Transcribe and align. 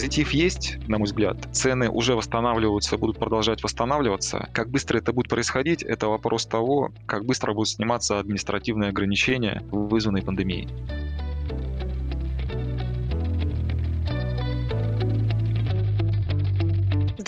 Позитив 0.00 0.30
есть, 0.30 0.78
на 0.88 0.96
мой 0.96 1.04
взгляд. 1.04 1.36
Цены 1.52 1.90
уже 1.90 2.14
восстанавливаются, 2.14 2.96
будут 2.96 3.18
продолжать 3.18 3.62
восстанавливаться. 3.62 4.48
Как 4.54 4.70
быстро 4.70 4.96
это 4.96 5.12
будет 5.12 5.28
происходить, 5.28 5.82
это 5.82 6.08
вопрос 6.08 6.46
того, 6.46 6.90
как 7.04 7.26
быстро 7.26 7.52
будут 7.52 7.68
сниматься 7.68 8.18
административные 8.18 8.88
ограничения, 8.88 9.62
вызванные 9.70 10.22
пандемией. 10.22 10.68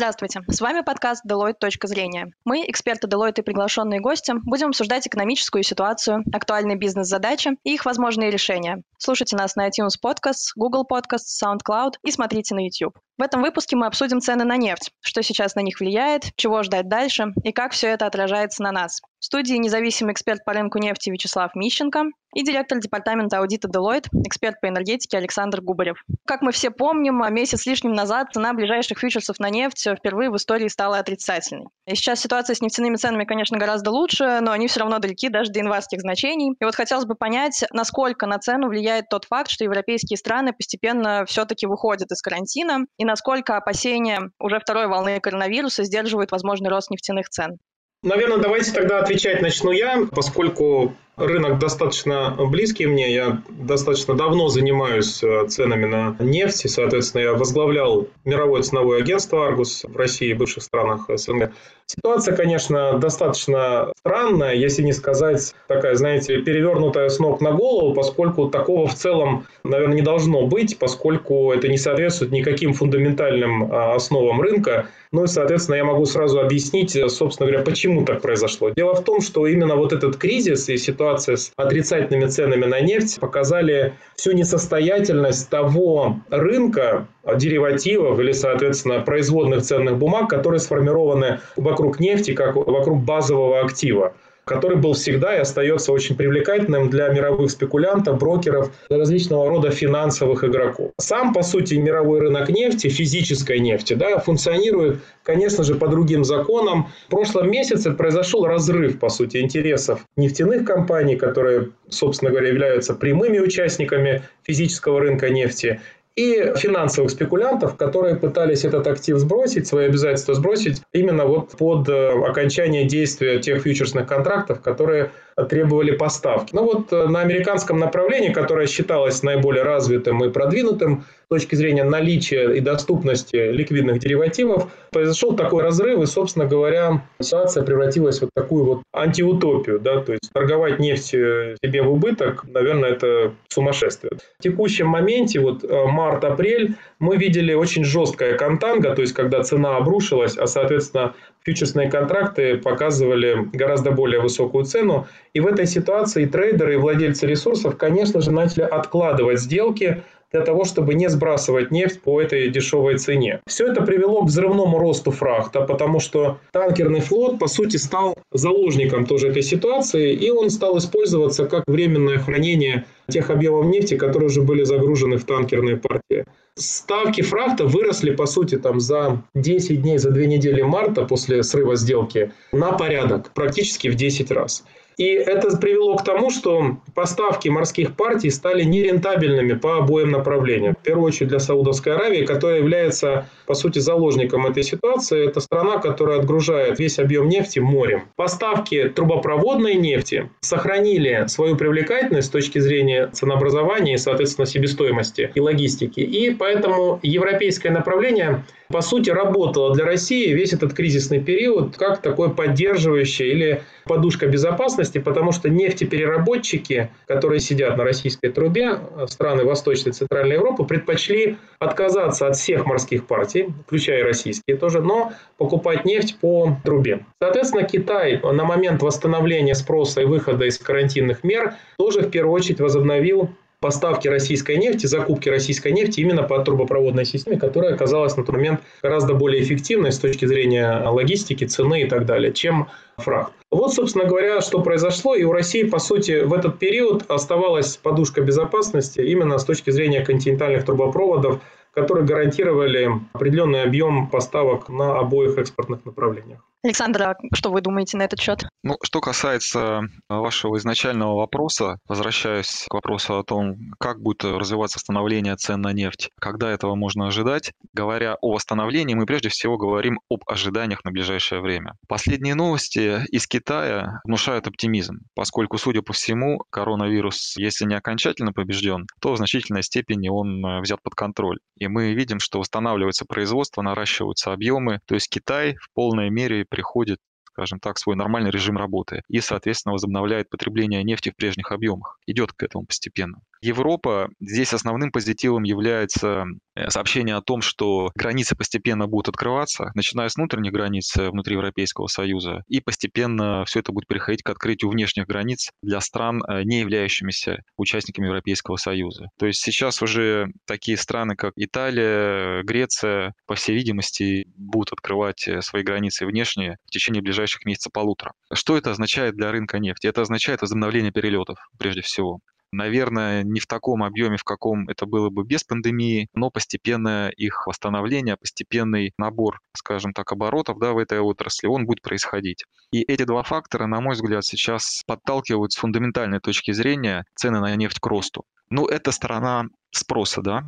Здравствуйте, 0.03 0.41
с 0.49 0.61
вами 0.61 0.81
подкаст 0.81 1.25
Deloitte 1.25 1.59
«Точка 1.61 1.87
зрения». 1.87 2.33
Мы, 2.45 2.65
эксперты 2.67 3.07
Deloitte 3.07 3.39
и 3.39 3.43
приглашенные 3.43 4.01
гости, 4.01 4.33
будем 4.45 4.71
обсуждать 4.71 5.07
экономическую 5.07 5.63
ситуацию, 5.63 6.25
актуальные 6.33 6.77
бизнес-задачи 6.77 7.53
и 7.63 7.75
их 7.75 7.85
возможные 7.85 8.33
решения. 8.33 8.83
Слушайте 8.99 9.37
нас 9.37 9.55
на 9.55 9.69
iTunes 9.69 9.93
Podcasts, 10.05 10.51
Google 10.57 10.85
Podcasts, 10.91 11.41
SoundCloud 11.41 11.93
и 12.03 12.11
смотрите 12.11 12.57
на 12.57 12.65
YouTube. 12.65 12.99
В 13.17 13.23
этом 13.23 13.43
выпуске 13.43 13.77
мы 13.77 13.87
обсудим 13.87 14.21
цены 14.21 14.43
на 14.43 14.57
нефть, 14.57 14.91
что 14.99 15.23
сейчас 15.23 15.55
на 15.55 15.61
них 15.61 15.79
влияет, 15.79 16.35
чего 16.35 16.65
ждать 16.65 16.89
дальше 16.89 17.27
и 17.45 17.53
как 17.53 17.71
все 17.71 17.87
это 17.87 18.05
отражается 18.07 18.65
на 18.65 18.73
нас. 18.73 19.01
В 19.23 19.25
студии 19.25 19.55
независимый 19.55 20.15
эксперт 20.15 20.45
по 20.45 20.53
рынку 20.53 20.79
нефти 20.79 21.09
Вячеслав 21.09 21.55
Мищенко 21.55 22.07
и 22.35 22.43
директор 22.43 22.81
департамента 22.81 23.39
аудита 23.39 23.69
Deloitte, 23.69 24.09
эксперт 24.27 24.61
по 24.61 24.67
энергетике 24.67 25.17
Александр 25.17 25.61
Губарев. 25.61 26.03
Как 26.27 26.43
мы 26.43 26.51
все 26.51 26.73
помним, 26.73 27.23
месяц 27.33 27.65
лишним 27.65 27.93
назад 27.93 28.33
цена 28.33 28.53
ближайших 28.53 28.99
фьючерсов 28.99 29.39
на 29.39 29.49
нефть 29.49 29.87
впервые 29.97 30.29
в 30.29 30.35
истории 30.35 30.67
стала 30.67 30.99
отрицательной. 30.99 31.67
И 31.87 31.95
сейчас 31.95 32.19
ситуация 32.19 32.57
с 32.57 32.63
нефтяными 32.63 32.97
ценами, 32.97 33.25
конечно, 33.25 33.57
гораздо 33.59 33.93
лучше, 33.93 34.41
но 34.41 34.51
они 34.51 34.67
все 34.67 34.81
равно 34.81 34.99
далеки 34.99 35.29
даже 35.29 35.53
до 35.53 35.61
январских 35.61 36.01
значений. 36.01 36.57
И 36.61 36.65
вот 36.65 36.75
хотелось 36.75 37.05
бы 37.05 37.15
понять, 37.15 37.63
насколько 37.73 38.27
на 38.27 38.41
цену 38.41 38.67
влияет 38.67 39.09
тот 39.09 39.27
факт, 39.27 39.53
что 39.53 39.63
европейские 39.63 40.17
страны 40.17 40.53
постепенно 40.53 41.25
все-таки 41.27 41.69
выходят 41.69 42.11
из 42.11 42.21
карантина, 42.23 42.87
и 42.99 43.05
насколько 43.05 43.57
опасения 43.57 44.33
уже 44.41 44.59
второй 44.59 44.89
волны 44.89 45.21
коронавируса 45.21 45.85
сдерживают 45.85 46.33
возможный 46.33 46.71
рост 46.71 46.91
нефтяных 46.91 47.29
цен. 47.29 47.59
Наверное, 48.03 48.39
давайте 48.39 48.73
тогда 48.73 48.99
отвечать 48.99 49.43
начну 49.43 49.71
я, 49.71 50.07
поскольку 50.11 50.95
Рынок 51.23 51.61
достаточно 51.61 52.35
близкий 52.37 52.87
мне. 52.87 53.15
Я 53.15 53.43
достаточно 53.49 54.15
давно 54.15 54.49
занимаюсь 54.49 55.23
э, 55.23 55.47
ценами 55.47 55.85
на 55.85 56.17
нефть. 56.19 56.65
И, 56.65 56.69
соответственно, 56.69 57.23
я 57.23 57.35
возглавлял 57.35 58.09
мировое 58.25 58.63
ценовое 58.63 58.99
агентство 58.99 59.47
«Аргус» 59.47 59.85
в 59.85 59.97
России 59.97 60.31
и 60.31 60.35
бывших 60.35 60.65
странах 60.65 61.09
СНГ. 61.09 61.53
Ситуация, 61.87 62.35
конечно, 62.35 62.99
достаточно 62.99 63.93
странная, 63.99 64.55
если 64.55 64.83
не 64.83 64.93
сказать 64.93 65.55
такая, 65.69 65.95
знаете, 65.95 66.39
перевернутая 66.39 67.09
с 67.09 67.21
ног 67.21 67.41
на 67.41 67.53
голову, 67.53 67.95
поскольку 67.95 68.49
такого 68.49 68.89
в 68.89 68.95
целом, 68.95 69.47
наверное, 69.63 69.97
не 69.97 70.03
должно 70.03 70.47
быть, 70.47 70.79
поскольку 70.79 71.53
это 71.53 71.69
не 71.69 71.79
соответствует 71.79 72.33
никаким 72.33 72.73
фундаментальным 72.73 73.71
а, 73.71 73.95
основам 73.95 74.41
рынка. 74.41 74.87
Ну 75.13 75.25
и, 75.25 75.27
соответственно, 75.27 75.77
я 75.77 75.85
могу 75.85 76.07
сразу 76.07 76.41
объяснить, 76.41 76.97
собственно 77.09 77.49
говоря, 77.49 77.65
почему 77.65 78.05
так 78.05 78.23
произошло. 78.23 78.71
Дело 78.71 78.95
в 78.95 79.05
том, 79.05 79.21
что 79.21 79.47
именно 79.47 79.77
вот 79.77 79.93
этот 79.93 80.17
кризис 80.17 80.69
и 80.71 80.79
ситуация 80.79 81.12
ситуация 81.19 81.37
с 81.37 81.53
отрицательными 81.57 82.27
ценами 82.27 82.65
на 82.65 82.81
нефть 82.81 83.21
показали 83.21 83.95
всю 84.17 84.33
несостоятельность 84.33 85.49
того 85.51 86.17
рынка 86.31 87.07
деривативов 87.37 88.19
или, 88.19 88.33
соответственно, 88.33 89.01
производных 89.01 89.63
ценных 89.63 89.99
бумаг, 89.99 90.29
которые 90.31 90.61
сформированы 90.61 91.41
вокруг 91.57 92.01
нефти, 92.01 92.35
как 92.35 92.55
вокруг 92.57 93.03
базового 93.03 93.61
актива 93.61 94.15
который 94.53 94.77
был 94.77 94.93
всегда 94.93 95.37
и 95.37 95.41
остается 95.41 95.93
очень 95.93 96.17
привлекательным 96.17 96.91
для 96.91 97.09
мировых 97.09 97.51
спекулянтов, 97.51 98.19
брокеров, 98.19 98.71
для 98.89 98.99
различного 98.99 99.49
рода 99.49 99.71
финансовых 99.71 100.45
игроков. 100.45 100.93
Сам, 100.99 101.33
по 101.33 101.43
сути, 101.43 101.75
мировой 101.75 102.21
рынок 102.21 102.49
нефти, 102.49 102.89
физической 102.89 103.59
нефти, 103.59 103.95
да, 103.95 104.19
функционирует, 104.19 104.99
конечно 105.23 105.65
же, 105.65 105.75
по 105.75 105.89
другим 105.89 106.25
законам. 106.25 106.89
В 107.07 107.11
прошлом 107.11 107.51
месяце 107.51 107.91
произошел 107.93 108.45
разрыв, 108.47 108.99
по 108.99 109.09
сути, 109.09 109.39
интересов 109.39 110.05
нефтяных 110.17 110.65
компаний, 110.65 111.17
которые, 111.17 111.71
собственно 111.89 112.31
говоря, 112.31 112.49
являются 112.49 112.95
прямыми 112.95 113.39
участниками 113.39 114.23
физического 114.43 115.01
рынка 115.01 115.31
нефти, 115.31 115.81
и 116.17 116.53
финансовых 116.57 117.11
спекулянтов, 117.11 117.77
которые 117.77 118.17
пытались 118.17 118.65
этот 118.65 118.87
актив 118.87 119.19
сбросить, 119.19 119.67
свои 119.67 119.87
обязательства 119.87 120.35
сбросить 120.35 120.83
именно 120.93 121.25
вот 121.25 121.57
под 121.57 121.89
э, 121.89 122.11
окончание 122.11 122.85
действия 122.85 123.39
тех 123.39 123.63
фьючерсных 123.63 124.07
контрактов, 124.07 124.61
которые 124.61 125.13
требовали 125.49 125.93
поставки. 125.93 126.55
Ну 126.55 126.65
вот 126.65 126.93
э, 126.93 127.07
на 127.07 127.21
американском 127.21 127.79
направлении, 127.79 128.33
которое 128.33 128.67
считалось 128.67 129.23
наиболее 129.23 129.63
развитым 129.63 130.25
и 130.25 130.31
продвинутым 130.31 131.05
с 131.27 131.29
точки 131.29 131.55
зрения 131.55 131.85
наличия 131.85 132.53
и 132.53 132.61
доступности 132.61 133.37
ликвидных 133.37 133.99
деривативов, 134.01 134.71
произошел 134.91 135.35
такой 135.35 135.63
разрыв, 135.63 136.03
и, 136.03 136.07
собственно 136.07 136.45
говоря, 136.45 137.03
ситуация 137.21 137.63
превратилась 137.63 138.19
в 138.19 138.23
вот 138.23 138.31
такую 138.35 138.65
вот 138.65 138.83
антиутопию. 138.95 139.81
Да? 139.81 140.01
То 140.01 140.13
есть 140.13 140.31
торговать 140.33 140.79
нефть 140.79 141.15
э, 141.15 141.57
себе 141.65 141.83
в 141.83 141.91
убыток, 141.91 142.45
наверное, 142.47 142.91
это 142.91 143.33
сумасшествие. 143.49 144.13
В 144.39 144.43
текущем 144.43 144.89
моменте, 144.89 145.41
вот 145.41 145.65
э, 145.65 145.85
март-апрель, 145.87 146.77
мы 146.99 147.17
видели 147.17 147.55
очень 147.55 147.85
жесткое 147.85 148.37
контанго, 148.37 148.95
то 148.95 149.01
есть 149.01 149.15
когда 149.15 149.43
цена 149.43 149.77
обрушилась, 149.77 150.37
а, 150.37 150.47
соответственно, 150.47 151.15
фьючерсные 151.45 151.91
контракты 151.91 152.57
показывали 152.57 153.49
гораздо 153.53 153.91
более 153.91 154.21
высокую 154.21 154.65
цену. 154.65 155.07
И 155.35 155.41
в 155.41 155.47
этой 155.47 155.67
ситуации 155.67 156.27
трейдеры 156.27 156.75
и 156.75 156.77
владельцы 156.77 157.27
ресурсов, 157.27 157.77
конечно 157.77 158.21
же, 158.21 158.31
начали 158.31 158.63
откладывать 158.63 159.41
сделки 159.41 160.03
для 160.33 160.41
того, 160.41 160.65
чтобы 160.65 160.95
не 160.95 161.09
сбрасывать 161.09 161.71
нефть 161.71 162.01
по 162.01 162.21
этой 162.21 162.49
дешевой 162.49 162.97
цене. 162.97 163.41
Все 163.47 163.67
это 163.67 163.83
привело 163.83 164.23
к 164.23 164.29
взрывному 164.29 164.79
росту 164.79 165.11
фрахта, 165.11 165.61
потому 165.61 166.01
что 166.01 166.39
танкерный 166.53 167.01
флот, 167.01 167.39
по 167.39 167.47
сути, 167.49 167.77
стал 167.77 168.17
заложником 168.33 169.05
тоже 169.05 169.29
этой 169.29 169.43
ситуации, 169.43 170.15
и 170.15 170.31
он 170.31 170.51
стал 170.51 170.79
использоваться 170.79 171.47
как 171.47 171.65
временное 171.67 172.19
хранение 172.19 172.87
тех 173.11 173.31
объемов 173.31 173.67
нефти, 173.67 173.97
которые 173.97 174.29
уже 174.29 174.43
были 174.43 174.65
загружены 174.65 175.19
в 175.19 175.25
танкерные 175.25 175.77
партии. 175.77 176.25
Ставки 176.55 177.23
фрахта 177.23 177.65
выросли, 177.65 178.15
по 178.15 178.27
сути, 178.27 178.59
там 178.59 178.79
за 178.79 179.23
10 179.35 179.81
дней, 179.81 179.97
за 179.99 180.11
2 180.11 180.25
недели 180.25 180.61
марта 180.61 181.07
после 181.07 181.43
срыва 181.43 181.77
сделки 181.77 182.33
на 182.53 182.73
порядок, 182.73 183.33
практически 183.33 183.89
в 183.89 183.95
10 183.95 184.31
раз. 184.31 184.65
И 184.97 185.07
это 185.07 185.57
привело 185.57 185.97
к 185.97 186.05
тому, 186.05 186.31
что 186.31 186.79
поставки 186.95 187.49
морских 187.49 187.97
партий 187.97 188.31
стали 188.31 188.63
нерентабельными 188.63 189.55
по 189.55 189.79
обоим 189.79 190.11
направлениям. 190.11 190.75
В 190.75 190.85
первую 190.85 191.07
очередь 191.07 191.29
для 191.29 191.39
Саудовской 191.39 191.95
Аравии, 191.95 192.25
которая 192.25 192.59
является, 192.59 193.29
по 193.47 193.55
сути, 193.55 193.79
заложником 193.79 194.47
этой 194.47 194.63
ситуации. 194.63 195.27
Это 195.27 195.41
страна, 195.41 195.79
которая 195.79 196.21
отгружает 196.21 196.79
весь 196.79 196.99
объем 196.99 197.29
нефти 197.29 197.59
морем. 197.59 198.05
Поставки 198.17 198.89
трубопроводной 198.89 199.75
нефти 199.75 200.31
сохранили 200.41 201.25
свою 201.29 201.57
привлекательность 201.57 202.29
с 202.29 202.31
точки 202.31 202.59
зрения 202.59 203.09
ценообразования 203.13 203.95
и, 203.95 203.99
соответственно, 203.99 204.47
себестоимости 204.47 205.31
и 205.35 205.41
логистики. 205.41 206.01
И 206.01 206.31
поэтому 206.31 207.01
европейское 207.03 207.73
направление 207.73 208.45
по 208.73 208.81
сути, 208.81 209.11
работало 209.11 209.75
для 209.75 209.85
России 209.85 210.33
весь 210.33 210.55
этот 210.55 210.73
кризисный 210.73 211.21
период 211.21 211.77
как 211.77 212.01
такой 212.01 212.35
поддерживающий 212.35 213.31
или 213.31 213.63
подушка 213.85 214.27
безопасности, 214.27 214.82
потому 214.91 215.33
что 215.33 215.49
нефтепереработчики, 215.49 216.91
которые 217.07 217.41
сидят 217.41 217.77
на 217.77 217.85
российской 217.85 218.31
трубе, 218.31 218.79
страны 219.07 219.45
Восточной 219.45 219.91
и 219.91 219.93
Центральной 219.93 220.35
Европы, 220.35 220.65
предпочли 220.65 221.37
отказаться 221.59 222.27
от 222.27 222.37
всех 222.37 222.67
морских 222.67 223.07
партий, 223.07 223.53
включая 223.67 224.05
российские 224.05 224.57
тоже, 224.57 224.81
но 224.81 225.13
покупать 225.37 225.85
нефть 225.85 226.19
по 226.21 226.57
трубе. 226.65 227.07
Соответственно, 227.21 227.65
Китай 227.65 228.21
на 228.23 228.45
момент 228.45 228.83
восстановления 228.83 229.55
спроса 229.55 230.03
и 230.03 230.05
выхода 230.05 230.47
из 230.47 230.59
карантинных 230.59 231.25
мер 231.25 231.55
тоже 231.79 232.01
в 232.03 232.11
первую 232.11 232.35
очередь 232.35 232.61
возобновил 232.61 233.31
поставки 233.63 234.09
российской 234.09 234.57
нефти, 234.57 234.87
закупки 234.87 235.31
российской 235.31 235.73
нефти 235.73 236.01
именно 236.01 236.25
по 236.25 236.39
трубопроводной 236.41 237.07
системе, 237.07 237.39
которая 237.39 237.73
оказалась 237.75 238.17
на 238.17 238.25
тот 238.25 238.35
момент 238.35 238.61
гораздо 238.83 239.15
более 239.15 239.43
эффективной 239.43 239.93
с 239.93 239.99
точки 239.99 240.27
зрения 240.27 240.87
логистики, 240.87 241.45
цены 241.45 241.83
и 241.83 241.89
так 241.89 242.05
далее, 242.05 242.33
чем 242.33 242.69
фрахт. 242.99 243.33
Вот, 243.51 243.73
собственно 243.73 244.05
говоря, 244.05 244.41
что 244.41 244.61
произошло. 244.61 245.15
И 245.15 245.23
у 245.25 245.33
России, 245.33 245.63
по 245.63 245.79
сути, 245.79 246.25
в 246.25 246.35
этот 246.35 246.59
период 246.59 247.11
оставалась 247.11 247.77
подушка 247.77 248.21
безопасности 248.21 249.01
именно 249.01 249.39
с 249.39 249.45
точки 249.45 249.71
зрения 249.71 250.05
континентальных 250.05 250.65
трубопроводов, 250.65 251.41
которые 251.73 252.05
гарантировали 252.05 252.91
определенный 253.13 253.63
объем 253.63 254.09
поставок 254.09 254.69
на 254.69 254.99
обоих 254.99 255.39
экспортных 255.39 255.85
направлениях. 255.85 256.41
Александр, 256.65 257.03
а 257.03 257.17
что 257.35 257.51
вы 257.51 257.61
думаете 257.61 257.97
на 257.97 258.03
этот 258.05 258.21
счет? 258.21 258.45
Ну, 258.63 258.77
что 258.85 259.01
касается 259.01 259.83
вашего 260.09 260.59
изначального 260.59 261.17
вопроса, 261.17 261.79
возвращаюсь 261.89 262.67
к 262.69 262.75
вопросу 262.75 263.19
о 263.19 263.25
том, 263.25 263.57
как 263.81 264.01
будет 264.01 264.23
развиваться 264.23 264.79
становление 264.79 265.35
цен 265.35 265.61
на 265.61 265.73
нефть, 265.73 266.11
когда 266.21 266.53
этого 266.53 266.77
можно 266.77 267.09
ожидать. 267.09 267.53
Говоря 267.73 268.17
о 268.21 268.33
восстановлении, 268.33 268.95
мы 268.95 269.07
прежде 269.07 269.29
всего 269.29 269.59
говорим 269.59 269.99
об 270.09 270.21
ожиданиях 270.27 270.85
на 270.85 270.93
ближайшее 270.93 271.41
время. 271.41 271.75
Последние 271.89 272.37
новости 272.37 273.05
из 273.11 273.27
Китая 273.27 274.01
внушают 274.05 274.47
оптимизм, 274.47 275.01
поскольку, 275.17 275.59
судя 275.59 275.83
по 275.83 275.93
всему, 275.93 276.39
коронавирус, 276.51 277.35
если 277.39 277.65
не 277.65 277.75
окончательно 277.75 278.33
побежден, 278.33 278.87
то 279.01 279.15
в 279.15 279.17
значительной 279.17 279.65
степени 279.65 280.09
он 280.09 280.45
э, 280.47 280.61
взят 280.61 280.81
под 280.81 280.95
контроль. 280.95 281.39
И 281.59 281.67
мы 281.67 281.93
видим, 281.93 282.21
что 282.21 282.39
восстанавливается 282.39 283.05
производство, 283.05 283.63
наращиваются 283.63 284.33
объемы, 284.33 284.79
то 284.87 284.95
есть 284.95 285.09
Китай 285.09 285.57
в 285.57 285.73
полной 285.75 286.11
мере 286.11 286.45
приходит 286.53 286.99
скажем 287.33 287.61
так, 287.61 287.79
свой 287.79 287.97
нормальный 287.97 288.31
режим 288.31 288.59
работы 288.59 289.03
и, 289.09 289.21
соответственно, 289.21 289.73
возобновляет 289.73 290.29
потребление 290.29 290.85
нефти 290.85 291.11
в 291.11 291.17
прежних 291.17 291.51
объемах. 291.51 291.99
Идет 292.07 292.33
к 292.33 292.43
этому 292.43 292.67
постепенно. 292.67 293.23
Европа, 293.43 294.09
здесь 294.21 294.55
основным 294.55 294.93
позитивом 294.93 295.43
является 295.43 296.25
э, 296.55 296.71
сообщение 296.71 297.17
о 297.17 297.23
том, 297.23 297.43
что 297.43 297.91
границы 297.97 298.37
постепенно 298.37 298.87
будут 298.87 299.09
открываться, 299.09 299.73
начиная 299.75 300.09
с 300.09 300.15
внутренних 300.15 300.53
границ 300.53 300.97
э, 300.97 301.11
внутри 301.11 301.35
Европейского 301.35 301.89
Союза, 301.89 302.45
и 302.47 302.61
постепенно 302.61 303.45
все 303.45 303.59
это 303.59 303.73
будет 303.73 303.89
переходить 303.89 304.23
к 304.23 304.31
открытию 304.31 304.71
внешних 304.71 305.09
границ 305.09 305.51
для 305.61 305.81
стран, 305.81 306.23
э, 306.23 306.45
не 306.45 306.61
являющимися 306.61 307.43
участниками 307.57 308.07
Европейского 308.07 308.57
Союза. 308.57 309.09
То 309.19 309.27
есть 309.27 309.41
сейчас 309.41 309.83
уже 309.83 310.29
такие 310.47 310.77
страны, 310.77 311.17
как 311.17 311.33
Италия, 311.35 312.45
Греция, 312.45 313.13
по 313.27 313.35
всей 313.35 313.57
видимости, 313.57 314.29
будут 314.37 314.73
открывать 314.73 315.29
свои 315.41 315.65
границы 315.65 316.07
внешние 316.07 316.59
в 316.69 316.71
течение 316.71 317.03
ближайших 317.03 317.45
месяцев 317.45 317.73
полутора. 317.73 318.13
Что 318.33 318.57
это 318.57 318.71
означает 318.71 319.17
для 319.17 319.33
рынка 319.33 319.59
нефти? 319.59 319.89
Это 319.89 320.03
означает 320.03 320.43
возобновление 320.43 320.93
перелетов, 320.93 321.39
прежде 321.59 321.81
всего. 321.81 322.21
Наверное, 322.53 323.23
не 323.23 323.41
в 323.41 323.47
таком 323.47 323.83
объеме, 323.83 324.19
в 324.19 324.25
каком 324.25 324.69
это 324.69 324.85
было 324.85 325.09
бы 325.09 325.25
без 325.25 325.43
пандемии, 325.43 326.09
но 326.15 326.31
постепенное 326.31 327.09
их 327.11 327.47
восстановление, 327.47 328.17
постепенный 328.17 328.93
набор, 328.99 329.41
скажем 329.57 329.95
так, 329.95 330.13
оборотов 330.13 330.59
да, 330.59 330.73
в 330.73 330.79
этой 330.79 331.01
отрасли, 331.01 331.47
он 331.47 331.65
будет 331.65 331.81
происходить. 331.81 332.45
И 332.71 332.83
эти 332.83 333.05
два 333.05 333.23
фактора, 333.23 333.67
на 333.67 333.81
мой 333.81 333.95
взгляд, 333.95 334.25
сейчас 334.25 334.83
подталкивают 334.87 335.53
с 335.53 335.57
фундаментальной 335.57 336.21
точки 336.21 336.53
зрения 336.53 337.05
цены 337.15 337.41
на 337.41 337.57
нефть 337.57 337.81
к 337.81 337.87
росту. 337.87 338.25
Ну, 338.51 338.67
это 338.67 338.93
сторона 338.93 339.47
спроса, 339.71 340.21
да, 340.21 340.45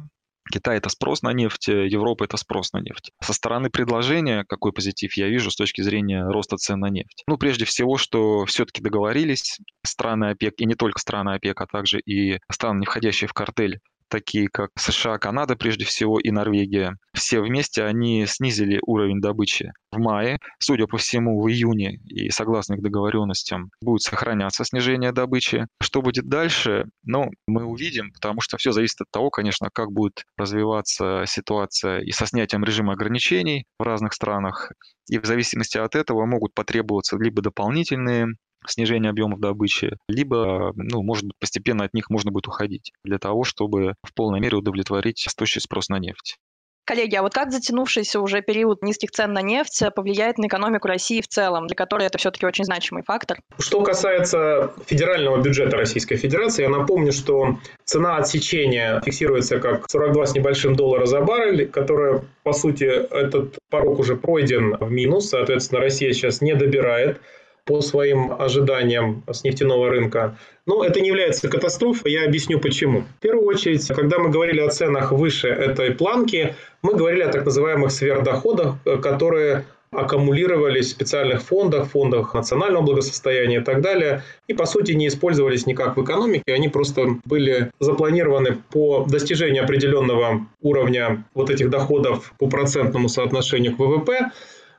Китай– 0.50 0.76
это 0.78 0.88
спрос 0.88 1.22
на 1.22 1.32
нефть, 1.32 1.68
э, 1.68 1.86
Европа– 1.86 2.24
это 2.24 2.36
спрос 2.36 2.72
на 2.72 2.78
нефть. 2.78 3.10
Со 3.20 3.32
стороны 3.32 3.70
предложения, 3.70 4.44
какой 4.46 4.72
позитив 4.72 5.14
я 5.14 5.28
вижу 5.28 5.50
с 5.50 5.56
точки 5.56 5.80
зрения 5.80 6.24
роста 6.26 6.56
цен 6.56 6.80
на 6.80 6.90
нефть? 6.90 7.24
Ну, 7.26 7.38
прежде 7.38 7.64
всего, 7.64 7.96
что 7.96 8.44
все-таки 8.44 8.82
договорились 8.82 9.58
страны 9.84 10.30
ОПЕК, 10.30 10.54
и 10.58 10.66
не 10.66 10.74
только 10.74 10.98
страны 10.98 11.34
ОПЕК, 11.34 11.60
а 11.60 11.66
также 11.66 12.00
и 12.00 12.40
страны, 12.50 12.80
не 12.80 12.86
входящие 12.86 13.28
в 13.28 13.32
картель, 13.32 13.80
такие 14.08 14.48
как 14.48 14.70
США, 14.78 15.18
Канада 15.18 15.56
прежде 15.56 15.84
всего 15.84 16.20
и 16.20 16.30
Норвегия, 16.30 16.96
все 17.14 17.40
вместе 17.40 17.84
они 17.84 18.26
снизили 18.26 18.80
уровень 18.86 19.20
добычи 19.20 19.72
в 19.92 19.98
мае. 19.98 20.38
Судя 20.58 20.86
по 20.86 20.98
всему, 20.98 21.40
в 21.40 21.48
июне 21.48 22.00
и 22.04 22.30
согласно 22.30 22.74
их 22.74 22.82
договоренностям 22.82 23.70
будет 23.80 24.02
сохраняться 24.02 24.64
снижение 24.64 25.12
добычи. 25.12 25.66
Что 25.80 26.02
будет 26.02 26.28
дальше, 26.28 26.86
ну, 27.04 27.30
мы 27.46 27.64
увидим, 27.64 28.12
потому 28.12 28.40
что 28.40 28.56
все 28.56 28.72
зависит 28.72 29.00
от 29.00 29.10
того, 29.10 29.30
конечно, 29.30 29.68
как 29.72 29.92
будет 29.92 30.24
развиваться 30.36 31.24
ситуация 31.26 32.00
и 32.00 32.10
со 32.10 32.26
снятием 32.26 32.64
режима 32.64 32.94
ограничений 32.94 33.64
в 33.78 33.82
разных 33.82 34.12
странах. 34.12 34.72
И 35.08 35.18
в 35.18 35.24
зависимости 35.24 35.78
от 35.78 35.94
этого 35.94 36.26
могут 36.26 36.54
потребоваться 36.54 37.16
либо 37.16 37.42
дополнительные 37.42 38.26
снижение 38.66 39.10
объемов 39.10 39.40
добычи, 39.40 39.96
либо, 40.08 40.72
ну, 40.74 41.02
может 41.02 41.24
быть, 41.24 41.38
постепенно 41.38 41.84
от 41.84 41.94
них 41.94 42.10
можно 42.10 42.30
будет 42.30 42.48
уходить 42.48 42.92
для 43.04 43.18
того, 43.18 43.44
чтобы 43.44 43.94
в 44.02 44.14
полной 44.14 44.40
мере 44.40 44.56
удовлетворить 44.56 45.22
растущий 45.26 45.60
спрос 45.60 45.88
на 45.88 45.98
нефть. 45.98 46.38
Коллеги, 46.84 47.16
а 47.16 47.22
вот 47.22 47.32
как 47.32 47.50
затянувшийся 47.50 48.20
уже 48.20 48.42
период 48.42 48.82
низких 48.82 49.10
цен 49.10 49.32
на 49.32 49.40
нефть 49.40 49.82
повлияет 49.94 50.38
на 50.38 50.46
экономику 50.46 50.88
России 50.88 51.20
в 51.20 51.28
целом, 51.28 51.66
для 51.66 51.74
которой 51.74 52.06
это 52.06 52.18
все-таки 52.18 52.44
очень 52.44 52.64
значимый 52.64 53.02
фактор? 53.02 53.38
Что 53.58 53.82
касается 53.82 54.72
федерального 54.86 55.40
бюджета 55.40 55.76
Российской 55.76 56.16
Федерации, 56.16 56.62
я 56.62 56.68
напомню, 56.68 57.12
что 57.12 57.58
цена 57.84 58.16
отсечения 58.16 59.00
фиксируется 59.04 59.60
как 59.60 59.90
42 59.90 60.26
с 60.26 60.34
небольшим 60.34 60.76
доллара 60.76 61.06
за 61.06 61.20
баррель, 61.20 61.68
которая, 61.68 62.22
по 62.42 62.52
сути, 62.52 62.84
этот 62.84 63.58
порог 63.70 63.98
уже 63.98 64.16
пройден 64.16 64.76
в 64.78 64.90
минус, 64.90 65.30
соответственно, 65.30 65.80
Россия 65.80 66.12
сейчас 66.12 66.40
не 66.40 66.54
добирает 66.54 67.20
по 67.64 67.80
своим 67.80 68.32
ожиданиям 68.38 69.22
с 69.30 69.42
нефтяного 69.44 69.88
рынка. 69.88 70.36
Но 70.66 70.84
это 70.84 71.00
не 71.00 71.08
является 71.08 71.48
катастрофой, 71.48 72.12
я 72.12 72.24
объясню 72.24 72.60
почему. 72.60 73.04
В 73.18 73.20
первую 73.20 73.46
очередь, 73.46 73.86
когда 73.88 74.18
мы 74.18 74.30
говорили 74.30 74.60
о 74.60 74.68
ценах 74.68 75.12
выше 75.12 75.48
этой 75.48 75.92
планки, 75.92 76.54
мы 76.82 76.94
говорили 76.94 77.22
о 77.22 77.28
так 77.28 77.44
называемых 77.44 77.90
сверхдоходах, 77.90 78.76
которые 79.02 79.64
аккумулировались 79.96 80.86
в 80.86 80.90
специальных 80.90 81.42
фондах, 81.42 81.88
фондах 81.88 82.34
национального 82.34 82.82
благосостояния 82.82 83.58
и 83.58 83.60
так 83.60 83.80
далее, 83.80 84.22
и 84.48 84.54
по 84.54 84.66
сути 84.66 84.92
не 84.92 85.08
использовались 85.08 85.66
никак 85.66 85.96
в 85.96 86.02
экономике, 86.02 86.52
они 86.52 86.68
просто 86.68 87.18
были 87.24 87.70
запланированы 87.80 88.58
по 88.70 89.06
достижению 89.08 89.64
определенного 89.64 90.46
уровня 90.62 91.24
вот 91.34 91.50
этих 91.50 91.70
доходов 91.70 92.32
по 92.38 92.48
процентному 92.48 93.08
соотношению 93.08 93.76
к 93.76 93.78
ВВП, 93.78 94.32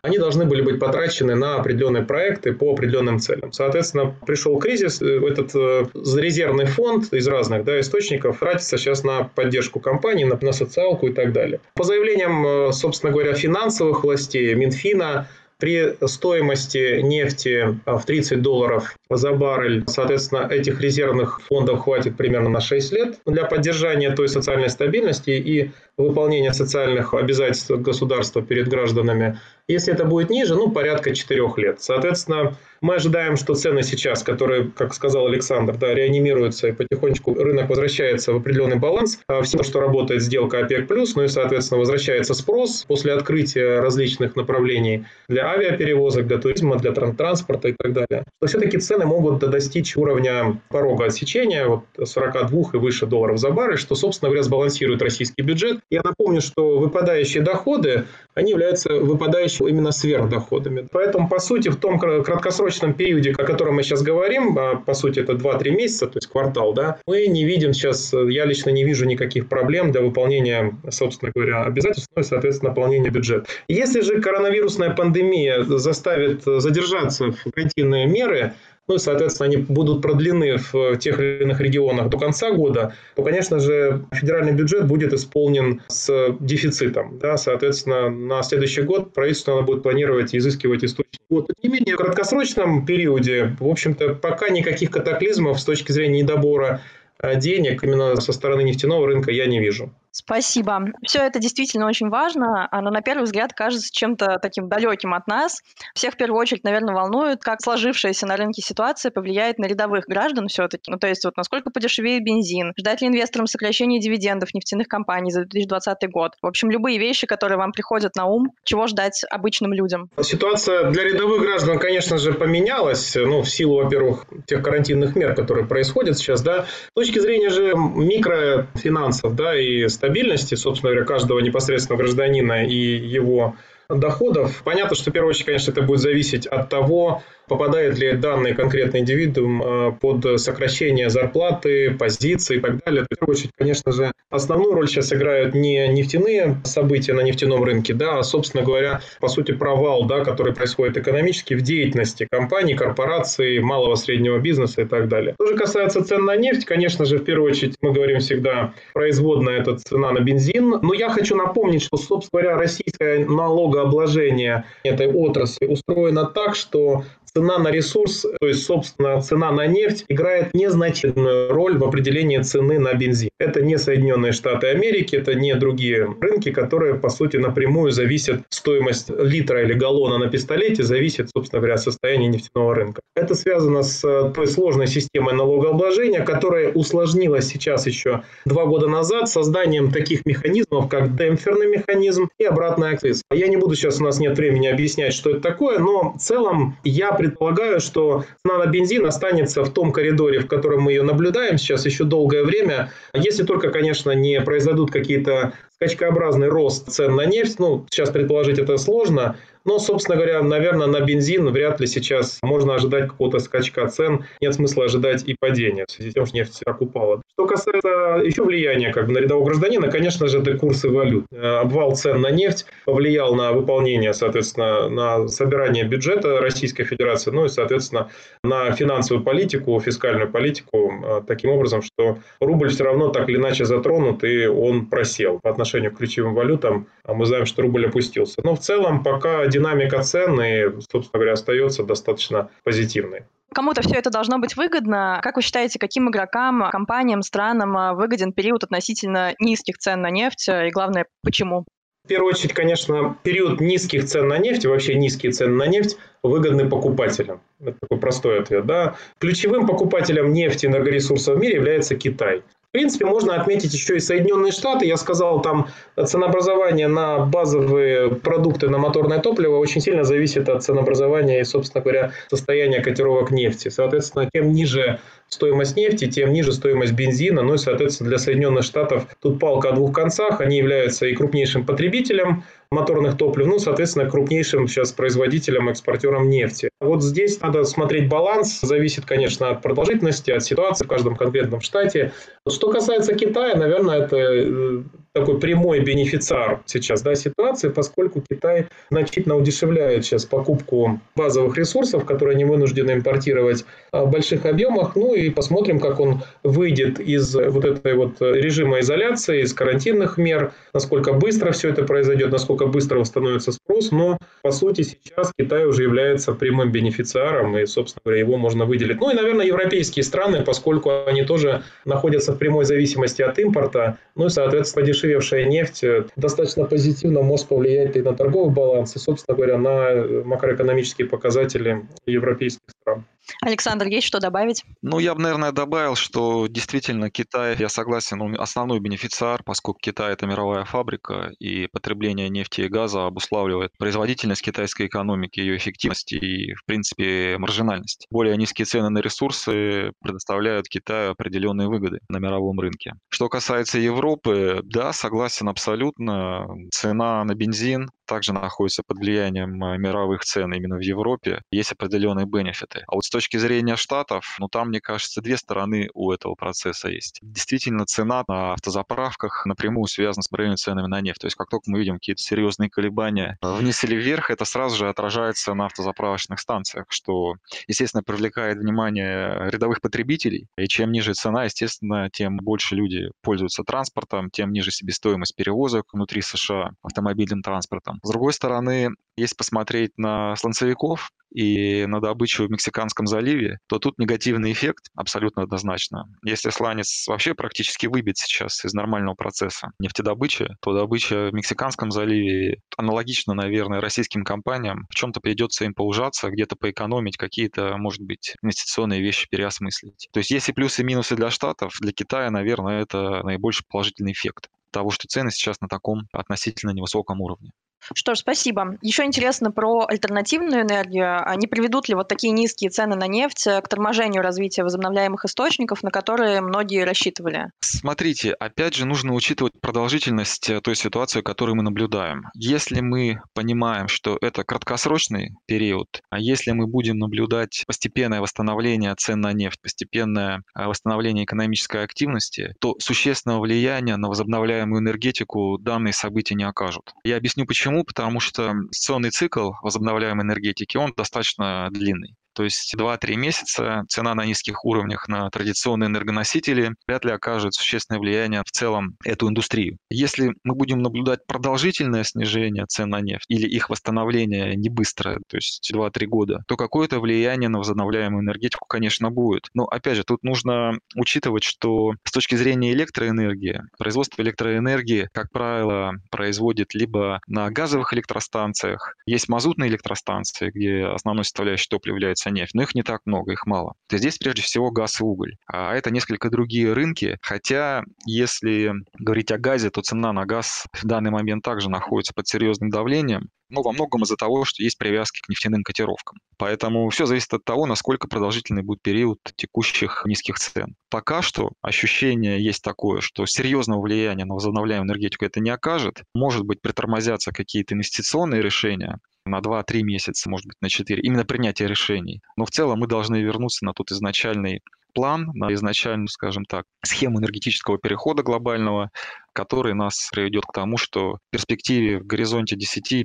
они 0.06 0.18
должны 0.18 0.46
были 0.46 0.62
быть 0.62 0.80
потрачены 0.80 1.36
на 1.36 1.56
определенные 1.56 2.04
проекты 2.04 2.54
по 2.54 2.72
определенным 2.72 3.20
целям. 3.20 3.52
Соответственно, 3.52 4.16
пришел 4.26 4.58
кризис, 4.60 5.02
э, 5.02 5.20
этот 5.28 5.56
э, 5.56 5.86
резервный 5.94 6.66
фонд 6.66 7.12
из 7.14 7.28
разных 7.28 7.66
да, 7.66 7.80
источников 7.80 8.40
тратится 8.40 8.78
сейчас 8.78 9.04
на 9.04 9.24
поддержку 9.24 9.80
компаний, 9.80 10.26
на, 10.26 10.38
на 10.40 10.52
социалку 10.52 11.08
и 11.08 11.14
так 11.14 11.34
далее. 11.34 11.60
По 11.74 11.84
заявлениям, 11.84 12.46
э, 12.46 12.72
собственно 12.72 13.12
говоря, 13.12 13.34
финансовых 13.34 14.04
властей, 14.04 14.54
Минфина, 14.54 15.28
при 15.58 15.96
стоимости 16.06 17.00
нефти 17.02 17.80
в 17.86 18.04
30 18.06 18.42
долларов 18.42 18.98
за 19.10 19.32
баррель, 19.32 19.84
соответственно, 19.88 20.48
этих 20.52 20.82
резервных 20.82 21.42
фондов 21.42 21.84
хватит 21.84 22.18
примерно 22.18 22.50
на 22.50 22.60
6 22.60 22.92
лет 22.92 23.20
для 23.26 23.46
поддержания 23.46 24.12
той 24.12 24.28
социальной 24.28 24.70
стабильности 24.70 25.30
и 25.30 25.72
выполнения 25.98 26.54
социальных 26.54 27.14
обязательств 27.14 27.72
государства 27.72 28.42
перед 28.42 28.68
гражданами. 28.68 29.40
Если 29.68 29.92
это 29.92 30.06
будет 30.06 30.30
ниже, 30.30 30.54
ну, 30.54 30.70
порядка 30.70 31.16
4 31.16 31.42
лет. 31.58 31.82
Соответственно, 31.82 32.56
мы 32.82 32.96
ожидаем, 32.96 33.36
что 33.36 33.56
цены 33.56 33.82
сейчас, 33.82 34.22
которые, 34.22 34.70
как 34.76 34.94
сказал 34.94 35.26
Александр, 35.26 35.76
да, 35.76 35.92
реанимируются 35.92 36.68
и 36.68 36.72
потихонечку 36.72 37.34
рынок 37.34 37.70
возвращается 37.70 38.32
в 38.32 38.36
определенный 38.36 38.76
баланс. 38.76 39.20
А 39.28 39.42
все, 39.42 39.64
что 39.64 39.80
работает 39.80 40.22
сделка 40.22 40.60
ОПЕК+, 40.60 40.88
ну 41.16 41.24
и, 41.24 41.28
соответственно, 41.28 41.80
возвращается 41.80 42.36
спрос 42.36 42.86
после 42.88 43.14
открытия 43.14 43.80
различных 43.80 44.36
направлений 44.36 45.06
для 45.28 45.48
авиаперевозок, 45.48 46.28
для 46.28 46.38
туризма, 46.38 46.76
для 46.76 46.92
транспорта 46.92 47.70
и 47.70 47.74
так 47.74 47.92
далее. 47.92 48.24
То 48.40 48.48
все-таки 48.48 48.78
цены 48.78 49.08
могут 49.08 49.40
достичь 49.40 49.98
уровня 49.98 50.62
порога 50.70 51.06
отсечения, 51.06 51.66
вот 51.66 51.86
42 52.04 52.62
и 52.74 52.78
выше 52.78 53.08
долларов 53.08 53.40
за 53.40 53.50
баррель, 53.50 53.80
что, 53.80 53.96
собственно 53.96 54.30
говоря, 54.30 54.44
сбалансирует 54.44 55.02
российский 55.02 55.42
бюджет. 55.42 55.80
Я 55.90 56.04
напомню, 56.04 56.42
что 56.42 56.78
выпадающие 56.78 57.42
доходы, 57.42 58.06
они 58.36 58.52
являются 58.52 58.94
выпадающими 58.94 59.55
именно 59.62 59.92
сверхдоходами. 59.92 60.88
Поэтому, 60.92 61.30
по 61.30 61.40
сути, 61.40 61.70
в 61.70 61.78
том 61.78 62.00
краткосрочном 62.00 62.56
краткосрочном 62.56 62.94
периоде, 62.94 63.32
о 63.32 63.44
котором 63.44 63.76
мы 63.76 63.84
сейчас 63.84 64.02
говорим, 64.02 64.58
а, 64.58 64.76
по 64.76 64.94
сути 64.94 65.20
это 65.20 65.34
2-3 65.34 65.72
месяца, 65.72 66.08
то 66.08 66.18
есть 66.18 66.28
квартал, 66.28 66.74
да, 66.74 66.98
мы 67.08 67.28
не 67.28 67.44
видим 67.46 67.74
сейчас, 67.74 68.14
я 68.14 68.46
лично 68.46 68.70
не 68.70 68.84
вижу 68.84 69.06
никаких 69.06 69.48
проблем 69.48 69.92
для 69.92 70.02
выполнения, 70.02 70.76
собственно 70.90 71.32
говоря, 71.34 71.64
обязательств, 71.64 72.10
ну 72.16 72.22
и, 72.22 72.26
соответственно, 72.26 72.70
наполнения 72.70 73.10
бюджета. 73.10 73.46
Если 73.68 74.02
же 74.02 74.22
коронавирусная 74.22 74.92
пандемия 74.92 75.64
заставит 75.64 76.44
задержаться 76.44 77.32
в 77.32 77.52
карантинные 77.52 78.08
меры, 78.08 78.54
ну 78.88 78.96
и, 78.96 79.00
соответственно, 79.00 79.48
они 79.48 79.58
будут 79.58 80.02
продлены 80.02 80.58
в 80.58 80.98
тех 80.98 81.20
или 81.20 81.44
иных 81.44 81.60
регионах 81.60 82.10
до 82.10 82.18
конца 82.18 82.52
года, 82.52 82.94
то, 83.16 83.24
конечно 83.24 83.60
же, 83.60 84.06
федеральный 84.14 84.52
бюджет 84.52 84.86
будет 84.86 85.14
исполнен 85.14 85.82
с 85.88 86.36
дефицитом. 86.40 87.18
Да? 87.20 87.38
Соответственно, 87.38 88.10
на 88.10 88.44
следующий 88.44 88.84
год 88.84 89.14
правительство 89.14 89.56
надо 89.56 89.66
будет 89.66 89.84
планировать 89.84 90.34
и 90.34 90.38
изыскивать 90.38 90.84
источники. 90.84 91.20
Вот. 91.30 91.48
Тем 91.48 91.72
не 91.72 91.80
менее, 91.80 91.96
в 91.96 91.98
краткосрочном 91.98 92.86
периоде, 92.86 93.56
в 93.60 93.68
общем-то, 93.68 94.16
пока 94.16 94.50
никаких 94.50 94.92
катаклизмов 94.92 95.60
с 95.60 95.66
точки 95.66 95.92
зрения 95.92 96.22
недобора 96.22 96.82
э, 97.20 97.40
денег 97.40 97.84
именно 97.84 98.16
со 98.22 98.34
стороны 98.34 98.62
нефтяного 98.62 99.08
рынка 99.08 99.32
я 99.32 99.48
не 99.48 99.60
вижу. 99.60 99.92
Спасибо. 100.18 100.92
Все 101.06 101.20
это 101.20 101.40
действительно 101.40 101.88
очень 101.88 102.08
важно, 102.08 102.70
но 102.72 102.90
на 102.90 103.02
первый 103.02 103.26
взгляд 103.26 103.52
кажется 103.52 103.90
чем-то 103.92 104.40
таким 104.42 104.70
далеким 104.70 105.14
от 105.14 105.28
нас. 105.28 105.62
Всех 105.94 106.14
в 106.14 106.18
первую 106.18 106.40
очередь, 106.40 106.64
наверное, 106.64 106.96
волнует, 106.96 107.42
как 107.42 107.62
сложившаяся 107.62 108.26
на 108.26 108.38
рынке 108.38 108.62
ситуация 108.62 109.12
повлияет 109.12 109.60
на 109.60 109.66
рядовых 109.66 110.06
граждан 110.06 110.48
все-таки. 110.48 110.90
Ну, 110.90 110.98
то 110.98 111.08
есть 111.08 111.26
вот 111.26 111.36
насколько 111.36 111.70
подешевеет 111.70 112.24
бензин, 112.24 112.72
ждать 112.80 113.02
ли 113.02 113.10
инвесторам 113.10 113.46
сокращения 113.46 114.00
дивидендов 114.00 114.54
нефтяных 114.54 114.88
компаний 114.88 115.32
за 115.32 115.42
2020 115.42 116.10
год. 116.10 116.32
В 116.42 116.48
общем, 116.48 116.72
любые 116.72 116.98
вещи, 116.98 117.28
которые 117.28 117.58
вам 117.58 117.74
приходят 117.74 118.16
на 118.16 118.26
ум, 118.26 118.54
чего 118.64 118.88
ждать 118.88 119.26
обычным 119.30 119.74
людям. 119.74 120.10
Ситуация 120.22 120.92
для 120.92 121.04
рядовых 121.04 121.42
граждан, 121.42 121.78
конечно 121.78 122.18
же, 122.18 122.32
поменялась, 122.32 123.16
ну, 123.16 123.42
в 123.42 123.50
силу, 123.50 123.84
во-первых, 123.84 124.28
тех 124.48 124.64
карантинных 124.64 125.14
мер, 125.18 125.36
которые 125.36 125.68
происходят 125.68 126.18
сейчас, 126.18 126.42
да. 126.42 126.64
С 126.64 126.94
точки 126.96 127.20
зрения 127.20 127.50
же 127.50 127.74
микрофинансов, 127.76 129.36
да, 129.36 129.60
и 129.60 129.90
стабильности, 130.06 130.56
собственно 130.56 130.92
говоря, 130.92 131.06
каждого 131.06 131.40
непосредственно 131.40 131.98
гражданина 131.98 132.66
и 132.66 132.76
его 132.76 133.56
доходов. 133.90 134.62
Понятно, 134.64 134.96
что 134.96 135.10
в 135.10 135.14
первую 135.14 135.32
очередь, 135.32 135.46
конечно, 135.46 135.72
это 135.72 135.82
будет 135.82 136.00
зависеть 136.00 136.46
от 136.46 136.70
того, 136.70 137.24
попадает 137.48 137.98
ли 137.98 138.14
данный 138.14 138.54
конкретный 138.54 139.02
индивидуум 139.02 139.62
э, 139.62 139.92
под 140.00 140.40
сокращение 140.40 141.10
зарплаты, 141.10 141.92
позиции 141.92 142.58
и 142.58 142.60
так 142.60 142.84
далее. 142.84 143.04
В 143.04 143.08
первую 143.08 143.36
очередь, 143.36 143.52
конечно 143.58 143.92
же, 143.92 144.12
основную 144.30 144.74
роль 144.74 144.88
сейчас 144.88 145.14
играют 145.14 145.54
не 145.54 145.88
нефтяные 145.88 146.58
события 146.64 147.14
на 147.14 147.22
нефтяном 147.22 147.64
рынке, 147.64 147.94
да, 147.94 148.20
а, 148.20 148.24
собственно 148.24 148.64
говоря, 148.64 149.02
по 149.20 149.28
сути, 149.28 149.52
провал, 149.52 150.06
да, 150.06 150.24
который 150.24 150.54
происходит 150.54 150.98
экономически 150.98 151.54
в 151.54 151.62
деятельности 151.62 152.28
компаний, 152.30 152.76
корпораций, 152.76 153.60
малого 153.60 153.96
среднего 153.96 154.40
бизнеса 154.40 154.82
и 154.82 154.86
так 154.86 155.08
далее. 155.08 155.34
Что 155.36 155.48
же 155.48 155.58
касается 155.58 156.04
цен 156.04 156.26
на 156.26 156.36
нефть, 156.36 156.66
конечно 156.66 157.06
же, 157.06 157.18
в 157.18 157.24
первую 157.24 157.52
очередь, 157.52 157.76
мы 157.82 157.92
говорим 157.92 158.20
всегда, 158.20 158.74
производная 158.94 159.60
это 159.60 159.78
цена 159.78 160.12
на 160.12 160.20
бензин. 160.20 160.80
Но 160.82 160.94
я 160.94 161.10
хочу 161.10 161.36
напомнить, 161.36 161.84
что, 161.84 161.98
собственно 161.98 162.42
говоря, 162.42 162.58
российское 162.58 163.26
налогообложение 163.26 164.66
этой 164.84 165.08
отрасли 165.08 165.66
устроено 165.66 166.26
так, 166.26 166.56
что 166.56 167.04
цена 167.36 167.60
на 167.60 167.70
ресурс, 167.70 168.26
то 168.40 168.48
есть, 168.48 168.64
собственно, 168.64 169.22
цена 169.22 169.52
на 169.52 169.68
нефть 169.68 170.06
играет 170.08 170.54
незначительную 170.54 171.52
роль 171.52 171.78
в 171.78 171.84
определении 171.84 172.40
цены 172.40 172.80
на 172.80 172.94
бензин. 172.94 173.30
Это 173.40 173.62
не 173.62 173.78
Соединенные 173.78 174.32
Штаты 174.32 174.68
Америки, 174.68 175.16
это 175.18 175.36
не 175.36 175.54
другие 175.56 176.16
рынки, 176.22 176.52
которые, 176.52 176.96
по 176.96 177.10
сути, 177.10 177.38
напрямую 177.38 177.92
зависят, 177.92 178.44
стоимость 178.50 179.10
литра 179.10 179.64
или 179.64 179.74
галлона 179.74 180.18
на 180.18 180.30
пистолете 180.30 180.84
зависит, 180.84 181.30
собственно 181.36 181.60
говоря, 181.60 181.76
от 181.76 181.82
состояния 181.82 182.28
нефтяного 182.28 182.74
рынка. 182.74 183.02
Это 183.16 183.36
связано 183.36 183.84
с 183.84 184.04
э, 184.04 184.32
той 184.34 184.48
сложной 184.48 184.88
системой 184.88 185.34
налогообложения, 185.34 186.22
которая 186.22 186.72
усложнилась 186.72 187.48
сейчас 187.48 187.86
еще 187.86 188.24
два 188.46 188.66
года 188.66 188.88
назад 188.88 189.30
созданием 189.30 189.92
таких 189.92 190.26
механизмов, 190.26 190.90
как 190.90 191.16
демпферный 191.16 191.68
механизм 191.68 192.30
и 192.40 192.46
обратный 192.46 192.90
акциз. 192.92 193.24
Я 193.32 193.48
не 193.48 193.58
буду 193.58 193.76
сейчас, 193.76 194.00
у 194.00 194.04
нас 194.04 194.20
нет 194.20 194.38
времени 194.38 194.68
объяснять, 194.68 195.14
что 195.14 195.32
это 195.32 195.42
такое, 195.42 195.80
но 195.80 196.14
в 196.14 196.20
целом 196.20 196.78
я 196.84 197.12
предполагаю, 197.30 197.80
что 197.80 198.24
цена 198.44 198.60
на 198.60 198.68
бензин 198.68 199.06
останется 199.06 199.64
в 199.64 199.74
том 199.74 199.92
коридоре, 199.92 200.40
в 200.40 200.48
котором 200.48 200.82
мы 200.84 200.92
ее 200.92 201.04
наблюдаем 201.04 201.58
сейчас 201.58 201.86
еще 201.86 202.04
долгое 202.04 202.44
время, 202.44 202.92
если 203.14 203.44
только, 203.44 203.72
конечно, 203.72 204.12
не 204.12 204.42
произойдут 204.42 204.92
какие-то 204.92 205.54
скачкообразный 205.76 206.48
рост 206.48 206.90
цен 206.90 207.16
на 207.16 207.26
нефть. 207.26 207.60
Ну, 207.60 207.86
сейчас 207.90 208.10
предположить 208.12 208.60
это 208.60 208.78
сложно, 208.78 209.38
но, 209.66 209.80
собственно 209.80 210.16
говоря, 210.16 210.42
наверное, 210.44 210.88
на 210.88 211.02
бензин 211.02 211.50
вряд 211.50 211.80
ли 211.80 211.88
сейчас 211.88 212.40
можно 212.42 212.76
ожидать 212.76 213.10
какого-то 213.10 213.40
скачка 213.40 213.88
цен. 213.88 214.26
Нет 214.40 214.54
смысла 214.54 214.86
ожидать 214.86 215.24
и 215.26 215.36
падения 215.38 215.86
в 215.88 215.92
связи 215.92 216.12
с 216.12 216.14
тем, 216.14 216.26
что 216.26 216.38
нефть 216.38 216.62
так. 216.64 216.80
Что 216.82 217.48
касается 217.48 218.22
еще 218.24 218.44
влияния 218.44 218.94
как 218.94 219.08
бы, 219.08 219.14
на 219.14 219.18
рядового 219.18 219.46
гражданина, 219.46 219.90
конечно 219.90 220.28
же, 220.28 220.40
это 220.40 220.58
курсы 220.58 220.90
валют. 220.90 221.26
Э, 221.32 221.62
обвал 221.62 221.96
цен 221.96 222.22
на 222.22 222.32
нефть 222.32 222.66
повлиял 222.86 223.36
на 223.36 223.52
выполнение, 223.52 224.14
соответственно, 224.14 224.90
на 224.90 225.28
собирание 225.28 225.84
бюджета 225.84 226.40
Российской 226.40 226.84
Федерации, 226.84 227.32
ну 227.32 227.46
и, 227.46 227.50
соответственно, 227.50 228.10
на 228.44 228.72
финансовую 228.72 229.24
политику, 229.24 229.80
фискальную 229.80 230.32
политику, 230.32 230.94
э, 231.04 231.22
таким 231.28 231.52
образом, 231.52 231.82
что 231.82 232.20
рубль 232.40 232.70
все 232.70 232.84
равно 232.84 233.10
так 233.10 233.28
или 233.30 233.38
иначе 233.38 233.66
затронут, 233.66 234.24
и 234.24 234.46
он 234.46 234.86
просел 234.86 235.40
по 235.42 235.50
отношению 235.50 235.92
к 235.92 235.98
ключевым 235.98 236.36
валютам. 236.36 236.88
А 237.04 237.14
мы 237.14 237.26
знаем, 237.26 237.46
что 237.46 237.62
рубль 237.62 237.86
опустился. 237.86 238.42
Но 238.44 238.56
в 238.56 238.60
целом 238.60 239.04
пока 239.04 239.46
динамика 239.56 240.02
цен 240.04 240.40
и, 240.42 240.82
собственно 240.82 241.14
говоря, 241.14 241.34
остается 241.34 241.84
достаточно 241.84 242.50
позитивной. 242.64 243.24
Кому-то 243.54 243.82
все 243.82 243.96
это 243.96 244.10
должно 244.10 244.38
быть 244.38 244.58
выгодно. 244.58 245.20
Как 245.24 245.38
вы 245.38 245.42
считаете, 245.42 245.80
каким 245.80 246.10
игрокам, 246.10 246.70
компаниям, 246.72 247.22
странам 247.22 247.78
а, 247.78 247.94
выгоден 247.94 248.34
период 248.34 248.64
относительно 248.64 249.34
низких 249.40 249.78
цен 249.78 250.02
на 250.02 250.10
нефть? 250.10 250.50
И 250.50 250.72
главное, 250.72 251.06
почему? 251.24 251.64
В 252.04 252.08
первую 252.08 252.34
очередь, 252.34 252.54
конечно, 252.54 253.18
период 253.24 253.62
низких 253.62 254.06
цен 254.06 254.28
на 254.28 254.38
нефть, 254.38 254.66
вообще 254.66 254.94
низкие 254.94 255.32
цены 255.32 255.56
на 255.56 255.68
нефть, 255.68 255.98
выгодны 256.22 256.70
покупателям. 256.70 257.42
Это 257.60 257.78
такой 257.80 257.98
простой 257.98 258.42
ответ. 258.42 258.66
Да? 258.66 258.96
Ключевым 259.20 259.66
покупателем 259.66 260.32
нефти 260.32 260.66
и 260.66 260.70
энергоресурсов 260.70 261.36
в 261.36 261.40
мире 261.40 261.56
является 261.56 261.96
Китай. 261.96 262.44
Принципе, 262.76 263.06
можно 263.06 263.36
отметить 263.36 263.74
еще 263.74 263.96
и 263.96 264.00
Соединенные 264.02 264.52
Штаты. 264.52 264.86
Я 264.86 264.98
сказал, 264.98 265.42
там 265.42 265.70
ценообразование 265.96 266.90
на 266.90 267.20
базовые 267.20 268.10
продукты, 268.10 268.68
на 268.68 268.78
моторное 268.78 269.20
топливо 269.20 269.60
очень 269.60 269.80
сильно 269.80 270.04
зависит 270.04 270.50
от 270.50 270.62
ценообразования 270.62 271.40
и, 271.40 271.46
собственно 271.46 271.82
говоря, 271.82 272.12
состояния 272.30 272.82
котировок 272.82 273.32
нефти. 273.32 273.70
Соответственно, 273.70 274.30
тем 274.34 274.52
ниже 274.52 275.00
стоимость 275.30 275.76
нефти, 275.76 276.10
тем 276.10 276.34
ниже 276.34 276.54
стоимость 276.54 276.94
бензина. 276.94 277.42
Ну 277.42 277.56
и, 277.56 277.58
соответственно, 277.58 278.10
для 278.10 278.18
Соединенных 278.18 278.64
Штатов 278.64 279.08
тут 279.22 279.40
палка 279.40 279.70
о 279.70 279.72
двух 279.74 279.94
концах. 279.94 280.42
Они 280.42 280.58
являются 280.58 281.06
и 281.06 281.16
крупнейшим 281.16 281.66
потребителем 281.66 282.44
моторных 282.72 283.18
топлив, 283.18 283.48
ну, 283.48 283.60
соответственно, 283.60 284.10
крупнейшим 284.10 284.68
сейчас 284.68 284.92
производителем, 284.92 285.70
экспортером 285.70 286.30
нефти. 286.30 286.70
Вот 286.80 287.04
здесь 287.04 287.40
надо 287.42 287.64
смотреть 287.64 288.10
баланс, 288.10 288.60
зависит, 288.62 289.06
конечно, 289.06 289.50
от 289.50 289.62
продолжительности, 289.62 290.32
от 290.32 290.44
ситуации 290.44 290.86
в 290.86 290.88
каждом 290.88 291.16
конкретном 291.16 291.62
штате. 291.62 292.12
Что 292.50 292.72
касается 292.72 293.14
Китая, 293.14 293.56
наверное, 293.56 294.00
это 294.00 294.18
э, 294.18 294.84
такой 295.16 295.40
прямой 295.40 295.80
бенефициар 295.80 296.60
сейчас 296.66 297.02
да, 297.02 297.16
ситуации, 297.16 297.70
поскольку 297.70 298.22
Китай 298.22 298.68
значительно 298.92 299.38
удешевляет 299.38 300.04
сейчас 300.04 300.26
покупку 300.26 301.00
базовых 301.16 301.58
ресурсов, 301.58 302.04
которые 302.04 302.36
они 302.36 302.44
вынуждены 302.44 302.92
импортировать 302.92 303.66
в 303.94 304.08
больших 304.08 304.46
объемах. 304.46 304.98
Ну 304.98 305.16
и 305.16 305.30
посмотрим, 305.30 305.80
как 305.80 306.02
он 306.02 306.24
выйдет 306.44 307.00
из 307.00 307.34
вот 307.34 307.64
этой 307.64 307.94
вот 307.94 308.18
режима 308.20 308.82
изоляции, 308.82 309.44
из 309.44 309.54
карантинных 309.54 310.18
мер, 310.18 310.52
насколько 310.74 311.14
быстро 311.14 311.54
все 311.54 311.70
это 311.70 311.84
произойдет, 311.84 312.32
насколько 312.32 312.66
быстро 312.66 313.00
восстановится 313.00 313.54
спрос. 313.54 313.92
Но, 313.92 314.18
по 314.42 314.52
сути, 314.52 314.82
сейчас 314.82 315.32
Китай 315.40 315.66
уже 315.66 315.84
является 315.84 316.34
прямым 316.34 316.74
бенефициаром, 316.74 317.58
и, 317.58 317.66
собственно 317.66 318.02
говоря, 318.04 318.20
его 318.20 318.36
можно 318.36 318.66
выделить. 318.66 319.00
Ну 319.00 319.10
и, 319.12 319.16
наверное, 319.16 319.46
европейские 319.46 320.04
страны, 320.04 320.44
поскольку 320.44 321.06
они 321.06 321.24
тоже 321.24 321.64
находятся 321.86 322.34
в 322.34 322.38
прямой 322.38 322.66
зависимости 322.66 323.22
от 323.22 323.40
импорта, 323.40 323.98
ну 324.16 324.26
и, 324.26 324.30
соответственно, 324.30 324.84
подешевле 324.84 325.05
подешевевшая 325.06 325.46
нефть 325.46 325.84
э, 325.84 326.06
достаточно 326.16 326.66
позитивно 326.66 327.22
может 327.22 327.48
повлиять 327.48 327.96
и 327.96 328.02
на 328.02 328.14
торговый 328.14 328.54
баланс, 328.54 328.96
и, 328.96 329.00
собственно 329.00 329.36
говоря, 329.36 329.58
на 329.58 330.24
макроэкономические 330.24 331.08
показатели 331.08 331.86
европейских 332.06 332.64
стран. 332.82 333.06
Александр, 333.42 333.88
есть 333.88 334.08
что 334.08 334.20
добавить? 334.20 334.64
Ну, 334.82 335.00
я 335.00 335.16
бы, 335.16 335.22
наверное, 335.22 335.52
добавил, 335.52 335.96
что 335.96 336.48
действительно 336.48 337.10
Китай, 337.10 337.56
я 337.58 337.70
согласен, 337.70 338.36
основной 338.40 338.80
бенефициар, 338.80 339.44
поскольку 339.44 339.80
Китай– 339.80 340.14
это 340.14 340.26
мировая 340.26 340.66
фабрика, 340.66 341.32
и 341.40 341.68
потребление 341.68 342.30
нефти 342.30 342.62
и 342.62 342.68
газа 342.68 343.06
обуславливает 343.06 343.72
производительность 343.78 344.42
китайской 344.42 344.88
экономики, 344.88 345.40
ее 345.40 345.58
эффективность 345.58 346.14
и, 346.14 346.54
в 346.54 346.66
принципе, 346.66 347.38
маржинальность. 347.38 348.08
Более 348.10 348.38
низкие 348.38 348.66
цены 348.66 348.90
на 348.90 349.00
ресурсы 349.00 349.92
предоставляют 350.02 350.68
Китаю 350.68 351.12
определенные 351.12 351.68
выгоды 351.68 352.00
на 352.10 352.18
мировом 352.18 352.60
рынке. 352.60 352.94
Что 353.10 353.30
касается 353.30 353.80
Европы, 353.80 354.62
да, 354.64 354.94
согласен 354.94 355.50
абсолютно. 355.50 356.48
Цена 356.72 357.24
на 357.24 357.36
бензин 357.36 357.90
также 358.06 358.34
находится 358.34 358.84
под 358.86 358.98
влиянием 359.00 359.64
э, 359.64 359.78
мировых 359.78 360.24
цен 360.24 360.54
именно 360.54 360.78
в 360.78 360.82
Европе. 360.82 361.42
Есть 361.52 361.74
определенные 361.74 362.26
бенефиты. 362.26 362.84
А 362.88 362.96
вот 362.96 363.06
с 363.06 363.10
точки 363.10 363.38
зрения 363.38 363.76
Штатов, 363.76 364.38
ну 364.40 364.48
там, 364.48 364.70
мне 364.70 364.80
кажется, 364.80 365.22
две 365.22 365.38
стороны 365.38 365.90
у 365.94 366.12
этого 366.12 366.36
процесса 366.36 366.90
есть. 366.90 367.20
Действительно, 367.22 367.86
цена 367.86 368.24
на 368.28 368.54
автозаправках 368.54 369.46
напрямую 369.46 369.88
связана 369.88 370.24
с 370.24 370.30
брендовыми 370.30 370.56
ценами 370.56 370.88
на 370.88 371.02
нефть. 371.02 371.22
То 371.22 371.28
есть 371.28 371.36
как 371.36 371.50
только 371.50 371.70
мы 371.70 371.80
видим 371.80 371.96
какие-то 371.96 372.22
серьезные 372.22 372.70
колебания 372.70 373.38
вниз 373.42 373.84
или 373.84 373.96
вверх, 373.96 374.32
это 374.32 374.46
сразу 374.46 374.78
же 374.78 374.90
отражается 374.90 375.54
на 375.54 375.66
автозаправочных 375.66 376.40
станциях, 376.40 376.86
что, 376.90 377.36
естественно, 377.68 378.04
привлекает 378.04 378.58
внимание 378.58 379.50
рядовых 379.50 379.82
потребителей. 379.82 380.48
И 380.58 380.68
чем 380.68 380.92
ниже 380.92 381.14
цена, 381.14 381.46
естественно, 381.46 382.10
тем 382.12 382.38
больше 382.38 382.76
люди 382.76 383.10
пользуются 383.22 383.64
транспортом, 383.64 384.30
тем 384.30 384.52
ниже 384.52 384.72
себестоимость 384.72 385.36
перевозок 385.36 385.86
внутри 385.94 386.22
США 386.22 386.72
автомобильным 386.82 387.42
транспортом. 387.42 387.95
Целом. 387.96 388.00
С 388.04 388.10
другой 388.10 388.34
стороны, 388.34 388.90
если 389.18 389.36
посмотреть 389.36 389.98
на 389.98 390.36
слонцевиков 390.36 391.10
и 391.34 391.86
на 391.86 392.00
добычу 392.00 392.46
в 392.46 392.50
Мексиканском 392.50 393.08
заливе, 393.08 393.60
то 393.68 393.80
тут 393.80 393.98
негативный 393.98 394.52
эффект 394.52 394.90
абсолютно 394.96 395.44
однозначно. 395.44 396.06
Если 396.24 396.50
сланец 396.50 397.06
вообще 397.08 397.34
практически 397.34 397.88
выбит 397.88 398.18
сейчас 398.18 398.64
из 398.64 398.74
нормального 398.74 399.16
процесса 399.16 399.72
нефтедобычи, 399.80 400.48
то 400.62 400.74
добыча 400.74 401.30
в 401.32 401.34
Мексиканском 401.34 401.92
заливе 401.92 402.60
аналогично, 402.78 403.34
наверное, 403.34 403.82
российским 403.82 404.24
компаниям. 404.24 404.86
В 404.90 404.96
чем-то 404.96 405.20
придется 405.20 405.66
им 405.66 405.74
поужаться, 405.74 406.30
где-то 406.30 406.56
поэкономить, 406.56 407.18
какие-то, 407.18 407.78
может 407.78 408.02
быть, 408.02 408.36
инвестиционные 408.42 409.02
вещи 409.02 409.28
переосмыслить. 409.30 410.08
То 410.12 410.20
есть 410.20 410.32
есть 410.32 410.50
и 410.50 410.54
плюсы 410.54 410.82
и 410.82 410.86
минусы 410.86 411.16
для 411.16 411.32
Штатов. 411.32 411.74
Для 411.82 411.92
Китая, 411.92 412.32
наверное, 412.32 412.82
это 412.82 413.24
наибольший 413.24 413.66
положительный 413.70 414.14
эффект 414.14 414.50
того, 414.72 414.90
что 414.92 415.08
цены 415.08 415.32
сейчас 415.32 415.62
на 415.62 415.70
таком 415.70 416.08
относительно 416.12 416.72
невысоком 416.72 417.22
уровне. 417.22 417.52
Что 417.94 418.16
ж, 418.16 418.20
спасибо. 418.20 418.78
Еще 418.82 419.04
интересно 419.04 419.52
про 419.52 419.86
альтернативную 419.88 420.62
энергию. 420.62 421.22
А 421.28 421.36
не 421.36 421.48
приведут 421.48 421.88
ли 421.90 421.96
вот 421.96 422.08
такие 422.08 422.32
низкие 422.34 422.70
цены 422.70 422.96
на 422.96 423.08
нефть 423.08 423.48
к 423.64 423.68
торможению 423.68 424.24
развития 424.24 424.64
возобновляемых 424.64 425.26
источников, 425.26 425.84
на 425.84 425.92
которые 425.92 426.42
многие 426.42 426.84
рассчитывали? 426.84 427.52
Смотрите, 427.60 428.34
опять 428.34 428.76
же, 428.76 428.86
нужно 428.86 429.14
учитывать 429.14 429.54
продолжительность 429.62 430.50
э, 430.50 430.62
той 430.62 430.76
ситуации, 430.76 431.22
которую 431.22 431.56
мы 431.56 431.64
наблюдаем. 431.64 432.30
Если 432.34 432.82
мы 432.82 433.22
понимаем, 433.34 433.88
что 433.88 434.18
это 434.22 434.44
краткосрочный 434.44 435.36
период, 435.46 436.02
а 436.10 436.20
если 436.20 436.52
мы 436.52 436.68
будем 436.68 436.98
наблюдать 436.98 437.64
постепенное 437.68 438.22
восстановление 438.22 438.96
цен 438.96 439.22
на 439.22 439.34
нефть, 439.34 439.62
постепенное 439.62 440.44
э, 440.58 440.66
восстановление 440.66 441.26
экономической 441.26 441.84
активности, 441.84 442.56
то 442.60 442.76
существенного 442.80 443.42
влияния 443.42 443.98
на 443.98 444.10
возобновляемую 444.10 444.82
энергетику 444.82 445.58
данные 445.58 445.94
события 445.94 446.36
не 446.36 446.44
окажут. 446.44 446.94
Я 447.04 447.18
объясню 447.18 447.46
почему 447.46 447.75
Почему? 447.76 447.84
Потому 447.84 448.20
что 448.22 448.52
инвестиционный 448.52 449.10
цикл 449.10 449.52
возобновляемой 449.62 450.24
энергетики, 450.24 450.78
он 450.78 450.94
достаточно 450.96 451.70
длинный. 451.72 452.16
То 452.36 452.44
есть 452.44 452.76
2-3 452.76 453.16
месяца 453.16 453.84
цена 453.88 454.14
на 454.14 454.26
низких 454.26 454.66
уровнях 454.66 455.08
на 455.08 455.30
традиционные 455.30 455.88
энергоносители 455.88 456.76
вряд 456.88 457.06
ли 457.06 457.12
окажет 457.12 457.54
существенное 457.54 458.00
влияние 458.00 458.44
в 458.46 458.52
целом 458.52 458.98
эту 459.04 459.30
индустрию. 459.30 459.78
Если 459.90 460.34
мы 460.44 460.56
будем 460.56 460.80
наблюдать 460.80 461.26
продолжительное 461.26 462.04
снижение 462.04 462.66
цен 462.68 462.90
на 462.90 463.02
нефть 463.02 463.26
или 463.30 463.48
их 463.48 463.70
восстановление 463.70 464.56
не 464.56 464.70
быстрое, 464.70 465.20
то 465.28 465.38
есть 465.38 465.72
2-3 465.74 466.06
года, 466.06 466.44
то 466.48 466.58
какое-то 466.58 467.00
влияние 467.00 467.50
на 467.50 467.60
возобновляемую 467.60 468.24
энергетику, 468.24 468.66
конечно, 468.68 469.10
будет. 469.12 469.48
Но 469.54 469.66
опять 469.66 469.96
же, 469.96 470.04
тут 470.04 470.24
нужно 470.24 470.78
учитывать, 470.96 471.44
что 471.44 471.94
с 472.04 472.12
точки 472.12 472.36
зрения 472.36 472.74
электроэнергии, 472.74 473.62
производство 473.78 474.22
электроэнергии, 474.22 475.10
как 475.14 475.32
правило, 475.32 475.94
производит 476.12 476.74
либо 476.74 477.22
на 477.28 477.50
газовых 477.50 477.94
электростанциях, 477.94 478.96
есть 479.06 479.30
мазутные 479.30 479.70
электростанции, 479.70 480.52
где 480.54 480.86
основной 480.86 481.24
составляющей 481.24 481.68
топлива 481.70 481.96
является 481.96 482.25
добывается 482.26 482.32
нефть, 482.32 482.54
но 482.54 482.64
их 482.64 482.76
не 482.76 482.84
так 482.84 483.02
много, 483.06 483.32
их 483.32 483.46
мало. 483.46 483.76
То 483.88 483.98
здесь 483.98 484.18
прежде 484.18 484.42
всего 484.42 484.72
газ 484.72 485.00
и 485.00 485.04
уголь. 485.04 485.36
А 485.48 485.74
это 485.74 485.92
несколько 485.92 486.30
другие 486.30 486.74
рынки, 486.74 487.18
хотя 487.22 487.84
если 488.06 488.74
говорить 488.98 489.32
о 489.32 489.38
газе, 489.38 489.70
то 489.70 489.82
цена 489.82 490.14
на 490.14 490.26
газ 490.26 490.66
в 490.74 490.86
данный 490.86 491.12
момент 491.12 491.44
также 491.44 491.70
находится 491.70 492.14
под 492.14 492.28
серьезным 492.28 492.70
давлением, 492.70 493.30
но 493.50 493.62
во 493.62 493.72
многом 493.72 494.04
из-за 494.04 494.16
того, 494.16 494.44
что 494.44 494.64
есть 494.64 494.78
привязки 494.78 495.22
к 495.22 495.30
нефтяным 495.30 495.64
котировкам. 495.64 496.18
Поэтому 496.38 496.90
все 496.90 497.06
зависит 497.06 497.34
от 497.34 497.46
того, 497.46 497.66
насколько 497.66 498.08
продолжительный 498.08 498.64
будет 498.64 498.82
период 498.82 499.20
текущих 499.36 500.04
низких 500.06 500.40
цен. 500.40 500.76
Пока 500.90 501.22
что 501.22 501.52
ощущение 501.62 502.44
есть 502.44 502.64
такое, 502.64 503.02
что 503.02 503.26
серьезного 503.26 503.82
влияния 503.82 504.26
на 504.26 504.34
возобновляемую 504.34 504.88
энергетику 504.88 505.26
это 505.26 505.40
не 505.40 505.52
окажет. 505.52 506.04
Может 506.14 506.46
быть, 506.46 506.62
притормозятся 506.62 507.32
какие-то 507.32 507.76
инвестиционные 507.76 508.42
решения, 508.42 509.00
на 509.26 509.40
2-3 509.40 509.82
месяца, 509.82 510.30
может 510.30 510.48
быть, 510.48 510.58
на 510.62 510.70
4, 510.70 511.02
именно 511.02 511.26
принятие 511.26 511.68
решений. 511.68 512.22
Но 512.38 512.46
в 512.46 512.52
целом 512.52 512.80
мы 512.80 512.88
должны 512.88 513.18
вернуться 513.22 513.66
на 513.66 513.74
тот 513.74 513.92
изначальный 513.92 514.62
план, 514.94 515.32
на 515.34 515.54
изначальную, 515.54 516.08
скажем 516.08 516.46
так, 516.46 516.66
схему 516.84 517.20
энергетического 517.20 517.78
перехода 517.78 518.24
глобального, 518.24 518.92
который 519.36 519.74
нас 519.74 520.10
приведет 520.12 520.46
к 520.46 520.54
тому, 520.54 520.78
что 520.78 521.16
в 521.16 521.32
перспективе 521.32 522.00
в 522.00 522.08
горизонте 522.08 522.56
10-15 522.56 523.04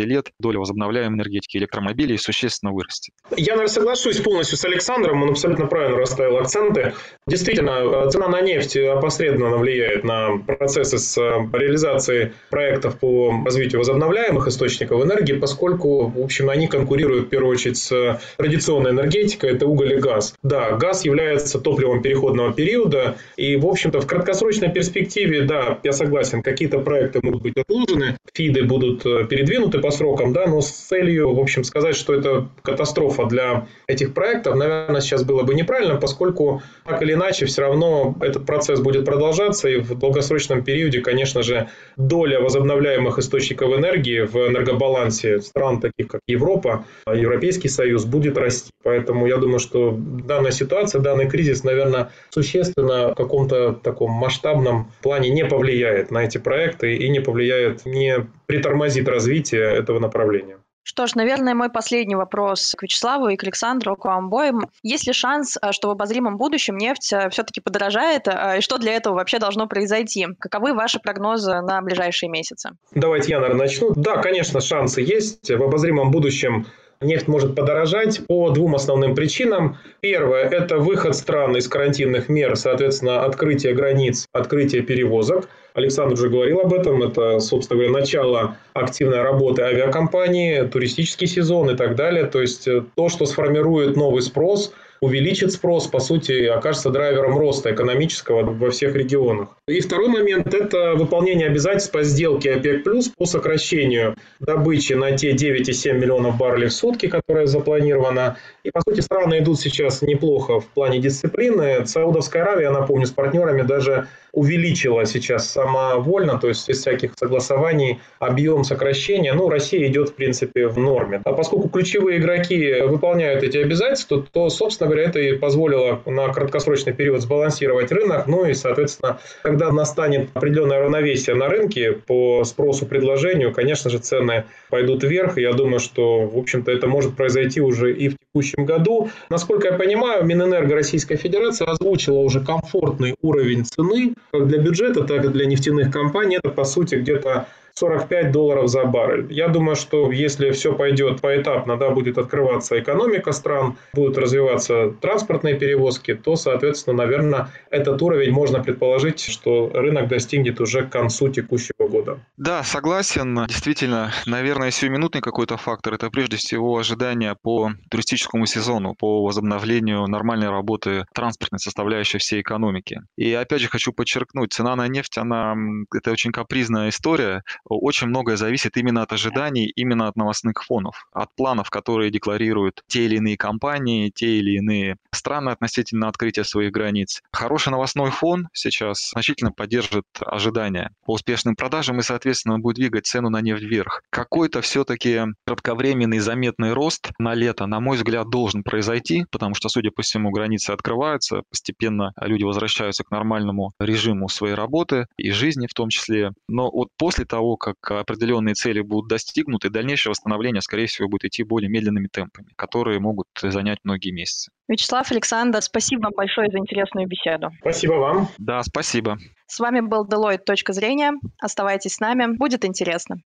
лет 0.00 0.30
доля 0.40 0.58
возобновляемой 0.58 1.16
энергетики 1.18 1.56
электромобилей 1.56 2.18
существенно 2.18 2.72
вырастет. 2.72 3.14
Я, 3.36 3.52
наверное, 3.52 3.72
соглашусь 3.72 4.20
полностью 4.20 4.58
с 4.58 4.64
Александром, 4.64 5.22
он 5.22 5.30
абсолютно 5.30 5.66
правильно 5.66 5.96
расставил 5.96 6.38
акценты. 6.38 6.94
Действительно, 7.26 8.10
цена 8.10 8.28
на 8.28 8.40
нефть 8.40 8.76
опосредованно 8.76 9.56
влияет 9.56 10.04
на 10.04 10.38
процессы 10.38 10.98
с 10.98 11.16
реализацией 11.16 12.32
проектов 12.50 12.98
по 12.98 13.32
развитию 13.44 13.78
возобновляемых 13.78 14.48
источников 14.48 15.04
энергии, 15.04 15.34
поскольку, 15.34 16.08
в 16.08 16.20
общем, 16.20 16.50
они 16.50 16.66
конкурируют 16.66 17.26
в 17.26 17.28
первую 17.28 17.52
очередь 17.52 17.78
с 17.78 18.20
традиционной 18.36 18.90
энергетикой, 18.90 19.52
это 19.52 19.66
уголь 19.66 19.94
и 19.94 19.96
газ. 19.96 20.34
Да, 20.42 20.72
газ 20.72 21.04
является 21.04 21.60
топливом 21.60 22.02
переходного 22.02 22.52
периода, 22.52 23.16
и, 23.36 23.56
в 23.56 23.66
общем-то, 23.66 24.00
в 24.00 24.06
краткосрочной 24.06 24.72
перспективе, 24.72 25.42
да, 25.42 25.67
я 25.82 25.92
согласен, 25.92 26.42
какие-то 26.42 26.78
проекты 26.78 27.20
могут 27.22 27.42
быть 27.42 27.56
отложены, 27.56 28.16
фиды 28.32 28.62
будут 28.62 29.04
э, 29.06 29.26
передвинуты 29.26 29.80
по 29.80 29.90
срокам, 29.90 30.32
да, 30.32 30.46
но 30.46 30.60
с 30.60 30.70
целью, 30.70 31.34
в 31.34 31.40
общем, 31.40 31.64
сказать, 31.64 31.96
что 31.96 32.14
это 32.14 32.48
катастрофа 32.62 33.26
для 33.26 33.66
этих 33.86 34.14
проектов, 34.14 34.56
наверное, 34.56 35.00
сейчас 35.00 35.24
было 35.24 35.42
бы 35.42 35.54
неправильно, 35.54 35.96
поскольку 35.96 36.62
так 36.84 37.02
или 37.02 37.14
иначе 37.14 37.46
все 37.46 37.62
равно 37.62 38.16
этот 38.20 38.46
процесс 38.46 38.80
будет 38.80 39.04
продолжаться, 39.04 39.68
и 39.68 39.78
в 39.78 39.98
долгосрочном 39.98 40.62
периоде, 40.62 41.00
конечно 41.00 41.42
же, 41.42 41.68
доля 41.96 42.40
возобновляемых 42.40 43.18
источников 43.18 43.76
энергии 43.76 44.20
в 44.20 44.36
энергобалансе 44.36 45.40
стран, 45.40 45.80
таких 45.80 46.08
как 46.08 46.20
Европа, 46.26 46.84
Европейский 47.06 47.68
Союз, 47.68 48.04
будет 48.04 48.36
расти. 48.38 48.70
Поэтому 48.82 49.26
я 49.26 49.36
думаю, 49.36 49.58
что 49.58 49.94
данная 49.98 50.52
ситуация, 50.52 51.00
данный 51.00 51.28
кризис, 51.28 51.64
наверное, 51.64 52.10
существенно 52.30 53.08
в 53.08 53.14
каком-то 53.14 53.72
таком 53.72 54.12
масштабном 54.12 54.90
плане 55.02 55.30
не 55.30 55.44
повлияет 55.44 55.57
повлияет 55.58 56.12
на 56.12 56.18
эти 56.18 56.38
проекты 56.38 56.94
и 56.94 57.08
не 57.08 57.20
повлияет, 57.20 57.84
не 57.84 58.26
притормозит 58.46 59.08
развитие 59.08 59.64
этого 59.64 59.98
направления. 59.98 60.58
Что 60.84 61.06
ж, 61.06 61.16
наверное, 61.16 61.54
мой 61.54 61.68
последний 61.68 62.14
вопрос 62.14 62.74
к 62.78 62.82
Вячеславу 62.82 63.28
и 63.28 63.36
к 63.36 63.42
Александру, 63.42 63.94
к 63.96 64.04
вам 64.04 64.26
обоим. 64.26 64.68
Есть 64.82 65.06
ли 65.06 65.12
шанс, 65.12 65.58
э, 65.60 65.72
что 65.72 65.88
в 65.88 65.90
обозримом 65.90 66.38
будущем 66.38 66.78
нефть 66.78 67.12
э, 67.12 67.28
все-таки 67.28 67.60
подорожает? 67.60 68.26
Э, 68.26 68.58
и 68.58 68.60
что 68.62 68.78
для 68.78 68.92
этого 68.92 69.14
вообще 69.16 69.38
должно 69.38 69.66
произойти? 69.66 70.28
Каковы 70.38 70.72
ваши 70.72 70.98
прогнозы 70.98 71.60
на 71.60 71.82
ближайшие 71.82 72.30
месяцы? 72.30 72.70
Давайте 72.94 73.32
я, 73.32 73.40
наверное, 73.40 73.64
начну. 73.64 73.92
Да, 73.96 74.16
конечно, 74.16 74.60
шансы 74.60 75.02
есть. 75.02 75.50
В 75.50 75.62
обозримом 75.62 76.10
будущем 76.10 76.66
нефть 77.00 77.28
может 77.28 77.54
подорожать 77.54 78.26
по 78.26 78.50
двум 78.50 78.74
основным 78.74 79.14
причинам. 79.14 79.78
Первое– 80.00 80.44
это 80.50 80.78
выход 80.78 81.14
стран 81.14 81.56
из 81.56 81.68
карантинных 81.68 82.28
мер, 82.28 82.56
соответственно, 82.56 83.24
открытие 83.24 83.74
границ, 83.74 84.26
открытие 84.32 84.82
перевозок. 84.82 85.48
Александр 85.74 86.14
уже 86.14 86.28
говорил 86.28 86.60
об 86.60 86.74
этом. 86.74 87.02
Это, 87.02 87.38
собственно 87.38 87.78
говоря, 87.78 88.00
начало 88.00 88.56
активной 88.72 89.22
работы 89.22 89.62
авиакомпании, 89.62 90.62
туристический 90.62 91.28
сезон 91.28 91.70
и 91.70 91.76
так 91.76 91.94
далее. 91.94 92.24
То 92.24 92.40
есть, 92.40 92.66
э, 92.66 92.82
то, 92.96 93.08
что 93.08 93.26
сформирует 93.26 93.96
новый 93.96 94.22
спрос– 94.22 94.72
увеличит 95.00 95.52
спрос, 95.52 95.86
по 95.86 96.00
сути, 96.00 96.46
окажется 96.46 96.90
драйвером 96.90 97.38
роста 97.38 97.72
экономического 97.72 98.42
во 98.42 98.70
всех 98.70 98.94
регионах. 98.94 99.56
И 99.66 99.80
второй 99.80 100.08
момент– 100.08 100.52
это 100.54 100.94
выполнение 100.94 101.46
обязательств 101.46 101.92
по 101.92 102.02
сделке 102.02 102.54
ОПЕК+, 102.54 102.84
по 103.16 103.26
сокращению 103.26 104.16
добычи 104.40 104.94
на 104.94 105.12
те 105.12 105.32
9,7 105.32 105.94
миллионов 105.94 106.36
баррелей 106.36 106.68
в 106.68 106.72
сутки, 106.72 107.06
которая 107.08 107.46
запланирована. 107.46 108.36
И, 108.64 108.70
по 108.70 108.80
сути, 108.80 109.00
страны 109.00 109.38
идут 109.38 109.60
сейчас 109.60 110.02
неплохо 110.02 110.60
в 110.60 110.66
плане 110.66 110.98
дисциплины. 110.98 111.86
Саудовская 111.86 112.42
Аравия, 112.42 112.70
напомню, 112.70 113.06
с 113.06 113.10
партнерами 113.10 113.62
даже 113.62 114.08
увеличила 114.32 115.04
сейчас 115.06 115.50
самовольно, 115.50 116.38
то 116.38 116.48
есть 116.48 116.68
без 116.68 116.80
всяких 116.80 117.12
согласований, 117.16 118.00
объем 118.18 118.64
сокращения. 118.64 119.32
Ну, 119.34 119.48
Россия 119.48 119.86
идет, 119.88 120.10
в 120.10 120.14
принципе, 120.14 120.68
в 120.68 120.78
норме. 120.78 121.20
А 121.24 121.32
поскольку 121.32 121.68
ключевые 121.68 122.18
игроки 122.18 122.80
выполняют 122.82 123.42
эти 123.42 123.58
обязательства, 123.58 124.24
то, 124.32 124.48
собственно 124.50 124.90
говоря, 124.90 125.08
это 125.08 125.18
и 125.18 125.32
позволило 125.36 126.00
на 126.06 126.28
краткосрочный 126.28 126.92
период 126.92 127.22
сбалансировать 127.22 127.92
рынок. 127.92 128.26
Ну 128.26 128.44
и, 128.44 128.54
соответственно, 128.54 129.18
когда 129.42 129.70
настанет 129.72 130.30
определенное 130.34 130.80
равновесие 130.80 131.36
на 131.36 131.48
рынке 131.48 131.92
по 131.92 132.44
спросу 132.44 132.86
предложению, 132.86 133.52
конечно 133.52 133.90
же, 133.90 133.98
цены 133.98 134.44
пойдут 134.70 135.02
вверх. 135.02 135.38
Я 135.38 135.52
думаю, 135.52 135.80
что, 135.80 136.22
в 136.26 136.36
общем-то, 136.38 136.70
это 136.70 136.86
может 136.86 137.16
произойти 137.16 137.60
уже 137.60 137.94
и 137.94 138.08
в 138.08 138.16
текущем 138.18 138.64
году. 138.64 139.10
Насколько 139.30 139.68
я 139.68 139.74
понимаю, 139.74 140.24
Минэнерго 140.24 140.74
Российской 140.74 141.16
Федерации 141.16 141.68
озвучила 141.68 142.18
уже 142.18 142.40
комфортный 142.40 143.14
уровень 143.22 143.64
цены 143.64 144.14
как 144.32 144.48
для 144.48 144.58
бюджета, 144.58 145.04
так 145.04 145.24
и 145.24 145.28
для 145.28 145.46
нефтяных 145.46 145.92
компаний. 145.92 146.38
Это, 146.42 146.50
по 146.50 146.64
сути, 146.64 146.96
где-то 146.96 147.48
45 147.78 148.32
долларов 148.32 148.68
за 148.68 148.84
баррель. 148.84 149.32
Я 149.32 149.48
думаю, 149.48 149.76
что 149.76 150.10
если 150.10 150.50
все 150.50 150.74
пойдет 150.74 151.20
поэтапно, 151.20 151.76
да, 151.76 151.90
будет 151.90 152.18
открываться 152.18 152.78
экономика 152.78 153.32
стран, 153.32 153.76
будут 153.94 154.18
развиваться 154.18 154.90
транспортные 155.00 155.54
перевозки, 155.54 156.14
то, 156.14 156.36
соответственно, 156.36 156.96
наверное, 156.96 157.48
этот 157.70 158.02
уровень 158.02 158.32
можно 158.32 158.62
предположить, 158.62 159.20
что 159.20 159.70
рынок 159.72 160.08
достигнет 160.08 160.60
уже 160.60 160.82
к 160.82 160.90
концу 160.90 161.28
текущего 161.28 161.88
года. 161.88 162.18
Да, 162.36 162.64
согласен. 162.64 163.46
Действительно, 163.46 164.12
наверное, 164.26 164.70
сиюминутный 164.70 165.20
какой-то 165.20 165.56
фактор– 165.56 165.94
это 165.94 166.10
прежде 166.10 166.36
всего 166.36 166.78
ожидания 166.78 167.36
по 167.40 167.70
туристическому 167.90 168.46
сезону, 168.46 168.94
по 168.94 169.22
возобновлению 169.22 170.06
нормальной 170.08 170.50
работы 170.50 171.04
транспортной 171.14 171.60
составляющей 171.60 172.18
всей 172.18 172.40
экономики. 172.40 173.02
И 173.16 173.32
опять 173.32 173.60
же 173.60 173.68
хочу 173.68 173.92
подчеркнуть, 173.92 174.52
цена 174.52 174.74
на 174.74 174.88
нефть, 174.88 175.18
она 175.18 175.54
это 175.94 176.10
очень 176.10 176.32
капризная 176.32 176.88
история. 176.88 177.42
Очень 177.68 178.08
многое 178.08 178.36
зависит 178.36 178.76
именно 178.76 179.02
от 179.02 179.12
ожиданий, 179.12 179.66
именно 179.76 180.08
от 180.08 180.16
новостных 180.16 180.64
фонов, 180.64 181.08
от 181.12 181.34
планов, 181.34 181.70
которые 181.70 182.10
декларируют 182.10 182.82
те 182.86 183.04
или 183.04 183.16
иные 183.16 183.36
компании, 183.36 184.10
те 184.14 184.38
или 184.38 184.56
иные 184.56 184.96
страны 185.12 185.50
относительно 185.50 186.08
открытия 186.08 186.44
своих 186.44 186.72
границ. 186.72 187.22
Хороший 187.32 187.70
новостной 187.70 188.10
фон 188.10 188.48
сейчас 188.52 189.10
значительно 189.10 189.52
поддержит 189.52 190.04
ожидания 190.20 190.92
по 191.04 191.14
успешным 191.14 191.56
продажам 191.56 191.98
и, 191.98 192.02
соответственно, 192.02 192.58
будет 192.58 192.76
двигать 192.76 193.06
цену 193.06 193.28
на 193.28 193.40
нефть 193.40 193.62
вверх. 193.62 194.02
Какой-то 194.10 194.60
все-таки 194.62 195.22
кратковременный 195.46 196.18
заметный 196.18 196.72
рост 196.72 197.10
на 197.18 197.34
лето, 197.34 197.66
на 197.66 197.80
мой 197.80 197.96
взгляд, 197.96 198.30
должен 198.30 198.62
произойти, 198.62 199.26
потому 199.30 199.54
что, 199.54 199.68
судя 199.68 199.90
по 199.90 200.02
всему, 200.02 200.30
границы 200.30 200.70
открываются, 200.70 201.42
постепенно 201.50 202.12
люди 202.20 202.44
возвращаются 202.44 203.04
к 203.04 203.10
нормальному 203.10 203.72
режиму 203.78 204.28
своей 204.28 204.54
работы 204.54 205.06
и 205.16 205.30
жизни 205.30 205.66
в 205.66 205.74
том 205.74 205.88
числе. 205.88 206.32
Но 206.48 206.70
вот 206.70 206.88
после 206.96 207.24
того, 207.24 207.56
как 207.58 207.76
определенные 207.90 208.54
цели 208.54 208.80
будут 208.80 209.08
достигнуты, 209.08 209.70
дальнейшее 209.70 210.10
восстановление, 210.10 210.62
скорее 210.62 210.86
всего, 210.86 211.08
будет 211.08 211.24
идти 211.24 211.42
более 211.42 211.68
медленными 211.68 212.08
темпами, 212.08 212.48
которые 212.56 213.00
могут 213.00 213.26
занять 213.40 213.78
многие 213.84 214.10
месяцы. 214.10 214.50
Вячеслав, 214.68 215.10
Александр, 215.10 215.62
спасибо 215.62 216.02
вам 216.02 216.12
большое 216.14 216.50
за 216.50 216.58
интересную 216.58 217.08
беседу. 217.08 217.50
Спасибо 217.60 217.94
вам. 217.94 218.28
Да, 218.38 218.62
спасибо. 218.62 219.18
С 219.46 219.60
вами 219.60 219.80
был 219.80 220.06
Deloitte 220.06 220.44
«Точка 220.44 220.74
зрения». 220.74 221.12
Оставайтесь 221.40 221.94
с 221.94 222.00
нами, 222.00 222.36
будет 222.36 222.66
интересно. 222.66 223.16